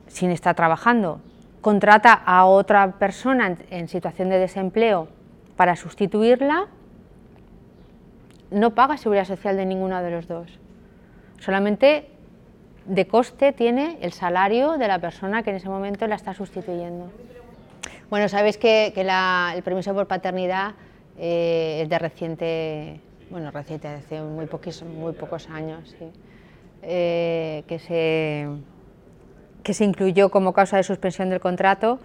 sin 0.08 0.32
estar 0.32 0.56
trabajando, 0.56 1.22
contrata 1.62 2.14
a 2.14 2.46
otra 2.46 2.94
persona 2.94 3.56
en, 3.70 3.88
situación 3.88 4.30
de 4.30 4.40
desempleo 4.40 5.08
para 5.56 5.76
sustituirla, 5.76 6.68
no 8.52 8.72
paga 8.72 8.98
seguridad 8.98 9.26
social 9.26 9.58
de 9.58 9.66
ninguno 9.66 10.02
de 10.02 10.12
los 10.12 10.28
dos. 10.28 10.60
Solamente 11.40 12.10
de 12.88 13.06
coste 13.06 13.52
tiene 13.52 13.98
el 14.02 14.14
salario 14.14 14.78
de 14.78 14.88
la 14.88 15.00
persona 15.00 15.44
que 15.44 15.50
en 15.52 15.58
ese 15.58 15.70
momento 15.70 16.08
la 16.08 16.16
está 16.16 16.34
sustituyendo. 16.34 17.12
Bueno, 18.10 18.30
sabéis 18.30 18.58
que, 18.58 18.94
el 18.96 19.64
permiso 19.64 19.94
por 19.94 20.08
paternidad 20.08 20.74
eh, 21.18 21.82
es 21.84 21.90
de 21.90 22.00
reciente, 22.00 23.02
bueno, 23.30 23.52
reciente, 23.52 23.90
hace 23.90 24.22
muy, 24.22 24.48
muy 24.98 25.14
pocos 25.14 25.50
años, 25.50 25.94
eh, 26.82 27.64
que 27.68 27.80
se, 27.80 28.48
que 29.64 29.74
se 29.74 29.84
incluyó 29.84 30.30
como 30.30 30.54
causa 30.54 30.78
de 30.78 30.84
suspensión 30.84 31.30
del 31.30 31.42
contrato 31.42 32.00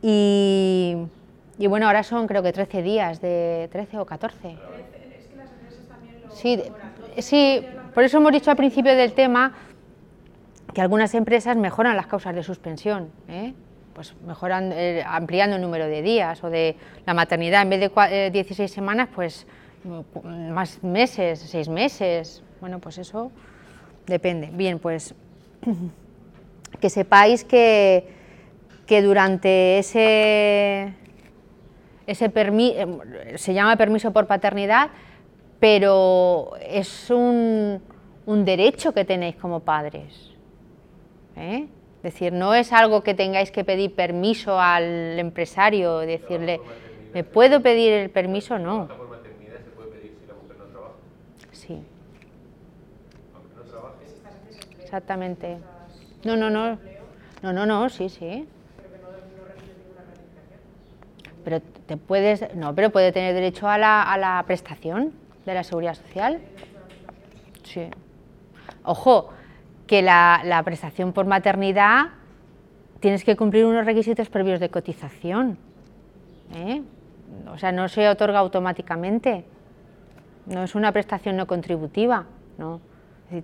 y, 0.00 0.96
y 1.58 1.66
bueno, 1.66 1.86
ahora 1.86 2.04
son 2.04 2.28
creo 2.28 2.44
que 2.44 2.52
13 2.52 2.82
días, 2.82 3.20
de 3.20 3.68
13 3.72 3.98
o 3.98 4.06
14. 4.06 4.56
Sí, 6.32 6.62
sí, 7.18 7.66
por 7.92 8.04
eso 8.04 8.18
hemos 8.18 8.30
dicho 8.30 8.52
al 8.52 8.56
principio 8.56 8.94
del 8.94 9.12
tema 9.12 9.52
que 10.72 10.80
algunas 10.80 11.14
empresas 11.14 11.56
mejoran 11.56 11.96
las 11.96 12.06
causas 12.06 12.34
de 12.34 12.42
suspensión, 12.42 13.10
¿eh? 13.28 13.54
pues 13.94 14.14
mejoran 14.26 14.72
eh, 14.72 15.02
ampliando 15.06 15.56
el 15.56 15.62
número 15.62 15.86
de 15.86 16.02
días 16.02 16.42
o 16.44 16.50
de 16.50 16.76
la 17.06 17.14
maternidad, 17.14 17.62
en 17.62 17.70
vez 17.70 17.80
de 17.80 18.30
16 18.30 18.70
eh, 18.70 18.74
semanas, 18.74 19.08
pues 19.14 19.46
mm, 19.84 20.50
más 20.50 20.82
meses, 20.82 21.40
seis 21.40 21.68
meses, 21.68 22.42
bueno, 22.60 22.78
pues 22.78 22.98
eso 22.98 23.32
depende. 24.06 24.50
Bien, 24.52 24.78
pues 24.78 25.14
que 26.80 26.90
sepáis 26.90 27.44
que, 27.44 28.08
que 28.86 29.02
durante 29.02 29.78
ese, 29.78 30.94
ese 32.06 32.30
permiso, 32.30 33.02
se 33.36 33.54
llama 33.54 33.76
permiso 33.76 34.12
por 34.12 34.26
paternidad, 34.26 34.90
pero 35.58 36.52
es 36.66 37.10
un, 37.10 37.82
un 38.24 38.44
derecho 38.44 38.92
que 38.92 39.04
tenéis 39.04 39.36
como 39.36 39.60
padres. 39.60 40.29
¿Eh? 41.40 41.68
Es 41.96 42.02
decir, 42.14 42.32
no 42.32 42.54
es 42.54 42.72
algo 42.72 43.02
que 43.02 43.14
tengáis 43.14 43.50
que 43.50 43.64
pedir 43.64 43.94
permiso 43.94 44.58
al 44.60 45.18
empresario, 45.18 45.98
decirle, 45.98 46.60
¿me 47.12 47.24
puedo 47.24 47.60
pedir 47.60 47.92
el 47.92 48.10
permiso? 48.10 48.58
No. 48.58 48.88
por 48.88 49.08
maternidad 49.08 49.58
se 49.58 49.70
puede 49.70 49.90
pedir 49.90 50.16
si 50.18 50.26
la 50.26 50.34
mujer 50.34 50.56
no 50.58 50.64
trabaja? 50.66 50.94
Sí. 51.52 51.82
Aunque 53.34 53.54
no 53.54 53.62
trabaje. 53.62 54.04
Exactamente. 54.82 55.58
No, 56.24 56.36
no, 56.36 56.48
no. 56.48 56.78
No, 57.42 57.52
no, 57.52 57.66
no, 57.66 57.88
sí, 57.88 58.08
sí. 58.08 58.46
Pero 61.44 61.60
te 61.60 61.96
puedes, 61.96 62.54
no, 62.54 62.74
pero 62.74 62.90
puede 62.90 63.12
tener 63.12 63.34
derecho 63.34 63.66
a 63.66 63.78
la, 63.78 64.02
a 64.02 64.18
la 64.18 64.42
prestación 64.46 65.12
de 65.46 65.54
la 65.54 65.64
seguridad 65.64 65.94
social. 65.94 66.40
Sí. 67.64 67.88
Ojo, 68.84 69.30
que 69.90 70.02
la, 70.02 70.62
prestación 70.64 71.12
por 71.12 71.26
maternidad 71.26 72.10
tienes 73.00 73.24
que 73.24 73.34
cumplir 73.34 73.64
unos 73.64 73.84
requisitos 73.84 74.28
previos 74.28 74.60
de 74.60 74.68
cotización. 74.68 75.58
¿eh? 76.54 76.80
O 77.52 77.58
sea, 77.58 77.72
no 77.72 77.88
se 77.88 78.08
otorga 78.08 78.38
automáticamente. 78.38 79.44
No 80.46 80.62
es 80.62 80.76
una 80.76 80.92
prestación 80.92 81.36
no 81.36 81.48
contributiva. 81.48 82.26
¿no? 82.56 82.80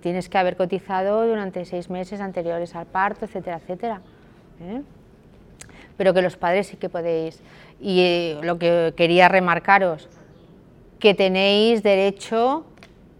tienes 0.01 0.29
que 0.29 0.37
haber 0.37 0.55
cotizado 0.55 1.27
durante 1.27 1.65
seis 1.65 1.89
meses 1.89 2.21
anteriores 2.21 2.75
al 2.75 2.85
parto, 2.85 3.25
etcétera, 3.25 3.57
etcétera. 3.57 4.01
¿eh? 4.61 4.83
Pero 5.97 6.13
que 6.13 6.21
los 6.21 6.37
padres 6.37 6.67
sí 6.67 6.77
que 6.77 6.87
podéis. 6.87 7.43
Y 7.81 7.99
eh, 7.99 8.39
lo 8.41 8.57
que 8.57 8.93
quería 8.95 9.27
remarcaros, 9.27 10.07
que 10.97 11.13
tenéis 11.13 11.83
derecho 11.83 12.63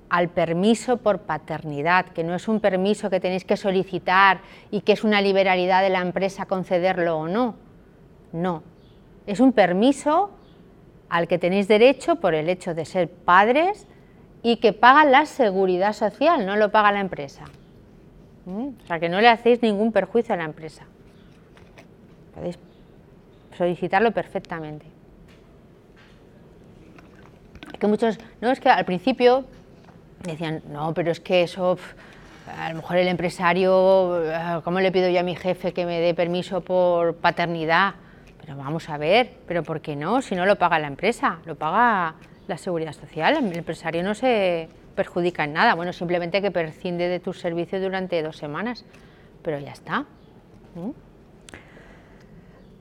al 0.10 0.30
permiso 0.30 0.98
por 0.98 1.20
paternidad, 1.20 2.06
que 2.08 2.24
no 2.24 2.36
es 2.36 2.48
un 2.48 2.60
permiso 2.60 3.10
que 3.10 3.20
tenéis 3.20 3.44
que 3.44 3.58
solicitar 3.58 4.40
y 4.72 4.82
que 4.82 4.94
es 4.94 5.04
una 5.04 5.22
liberalidad 5.22 5.82
de 5.82 5.90
la 5.90 6.02
empresa 6.02 6.46
concederlo 6.46 7.18
o 7.18 7.28
no. 7.28 7.56
No, 8.32 8.64
es 9.26 9.40
un 9.40 9.52
permiso 9.54 10.32
al 11.10 11.28
que 11.28 11.38
tenéis 11.38 11.68
derecho 11.68 12.18
por 12.18 12.34
el 12.34 12.50
hecho 12.50 12.74
de 12.74 12.86
ser 12.86 13.10
padres 13.10 13.88
y 14.44 14.58
que 14.58 14.74
paga 14.74 15.06
la 15.06 15.26
seguridad 15.26 15.94
social, 15.94 16.46
no 16.46 16.56
lo 16.56 16.72
paga 16.72 16.92
la 16.92 17.00
empresa. 17.00 17.46
¿Mm? 18.46 18.68
O 18.84 18.88
sea, 18.88 19.00
que 19.00 19.10
no 19.10 19.20
le 19.20 19.28
hacéis 19.28 19.62
ningún 19.62 19.92
perjuicio 19.92 20.34
a 20.34 20.38
la 20.38 20.46
empresa. 20.46 20.86
Podéis 22.34 22.58
solicitarlo 23.58 24.12
perfectamente. 24.12 24.86
Que 27.78 27.88
muchos, 27.88 28.18
no 28.42 28.50
es 28.52 28.60
que 28.60 28.70
al 28.70 28.86
principio 28.86 29.46
decían, 30.24 30.62
no, 30.70 30.94
pero 30.94 31.12
es 31.12 31.20
que 31.20 31.44
eso, 31.44 31.78
a 32.58 32.70
lo 32.70 32.78
mejor 32.78 32.98
el 32.98 33.08
empresario, 33.08 34.24
eh, 34.24 34.62
¿cómo 34.64 34.80
le 34.80 34.92
pido 34.92 35.10
yo 35.10 35.20
a 35.20 35.24
mi 35.24 35.36
jefe 35.36 35.74
que 35.74 35.86
me 35.86 36.00
dé 36.00 36.14
permiso 36.14 36.62
por 36.62 37.16
paternidad? 37.16 37.96
Pero 38.42 38.58
vamos 38.58 38.90
a 38.90 38.98
ver, 38.98 39.34
pero 39.48 39.64
¿por 39.64 39.82
qué 39.82 39.96
no? 39.96 40.22
Si 40.22 40.36
no 40.36 40.46
lo 40.46 40.56
paga 40.56 40.80
la 40.80 40.88
empresa, 40.88 41.40
lo 41.46 41.56
paga 41.56 42.16
la 42.48 42.58
seguridad 42.58 42.94
social, 42.94 43.36
el 43.36 43.58
empresario 43.58 44.04
no 44.04 44.16
se 44.16 44.70
perjudica 44.96 45.44
en 45.44 45.54
nada, 45.54 45.76
bueno, 45.76 45.94
simplemente 45.94 46.42
que 46.42 46.50
prescinde 46.50 47.08
de 47.08 47.20
tus 47.20 47.40
servicios 47.40 47.82
durante 47.82 48.22
dos 48.24 48.38
semanas, 48.38 48.86
pero 49.44 49.60
ya 49.60 49.72
está. 49.72 50.06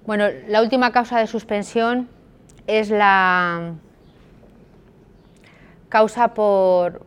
Bueno, 0.07 0.27
la 0.49 0.63
última 0.63 0.93
causa 0.93 1.19
de 1.19 1.27
suspensión 1.27 2.09
es 2.67 2.91
la 2.91 3.75
causa 5.89 6.35
por 6.35 7.05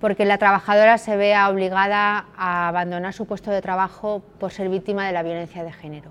porque 0.00 0.24
la 0.24 0.38
trabajadora 0.38 0.98
se 0.98 1.16
vea 1.16 1.48
obligada 1.48 2.26
a 2.36 2.68
abandonar 2.68 3.12
su 3.12 3.26
puesto 3.26 3.50
de 3.50 3.60
trabajo 3.60 4.22
por 4.38 4.52
ser 4.52 4.68
víctima 4.68 5.06
de 5.06 5.12
la 5.12 5.22
violencia 5.22 5.64
de 5.64 5.72
género. 5.72 6.10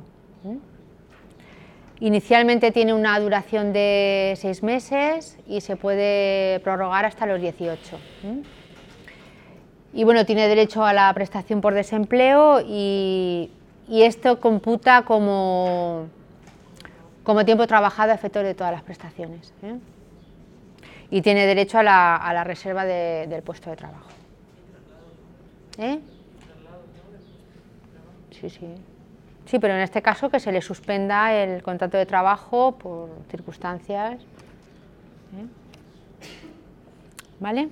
Inicialmente 1.99 2.71
tiene 2.71 2.93
una 2.93 3.19
duración 3.19 3.73
de 3.73 4.35
seis 4.37 4.61
meses 4.61 5.37
y 5.47 5.61
se 5.61 5.75
puede 5.75 6.59
prorrogar 6.59 7.05
hasta 7.05 7.25
los 7.25 7.41
18. 7.41 7.97
Y 9.93 10.03
bueno, 10.03 10.25
tiene 10.25 10.47
derecho 10.47 10.85
a 10.85 10.93
la 10.93 11.11
prestación 11.13 11.59
por 11.59 11.73
desempleo 11.73 12.61
y, 12.61 13.49
esto 13.89 14.39
computa 14.39 15.03
como, 15.05 16.07
como 17.23 17.45
tiempo 17.45 17.65
trabajado 17.65 18.11
a 18.11 18.17
de 18.17 18.53
todas 18.53 18.73
las 18.73 18.83
prestaciones. 18.83 19.53
Y 21.09 21.21
tiene 21.21 21.45
derecho 21.45 21.79
a 21.79 21.83
la, 21.83 22.15
a 22.15 22.33
la 22.33 22.43
reserva 22.43 22.85
de, 22.85 23.27
del 23.27 23.41
puesto 23.41 23.69
de 23.69 23.75
trabajo. 23.75 24.09
¿Eh? 25.77 25.99
Sí, 28.31 28.49
sí. 28.49 28.67
Sí, 29.45 29.59
pero 29.59 29.75
en 29.75 29.81
este 29.81 30.01
caso 30.01 30.29
que 30.29 30.39
se 30.39 30.51
le 30.51 30.61
suspenda 30.61 31.33
el 31.33 31.63
contrato 31.63 31.97
de 31.97 32.05
trabajo 32.05 32.73
por 32.73 33.09
circunstancias. 33.29 34.21
¿eh? 34.21 35.45
¿Vale? 37.39 37.69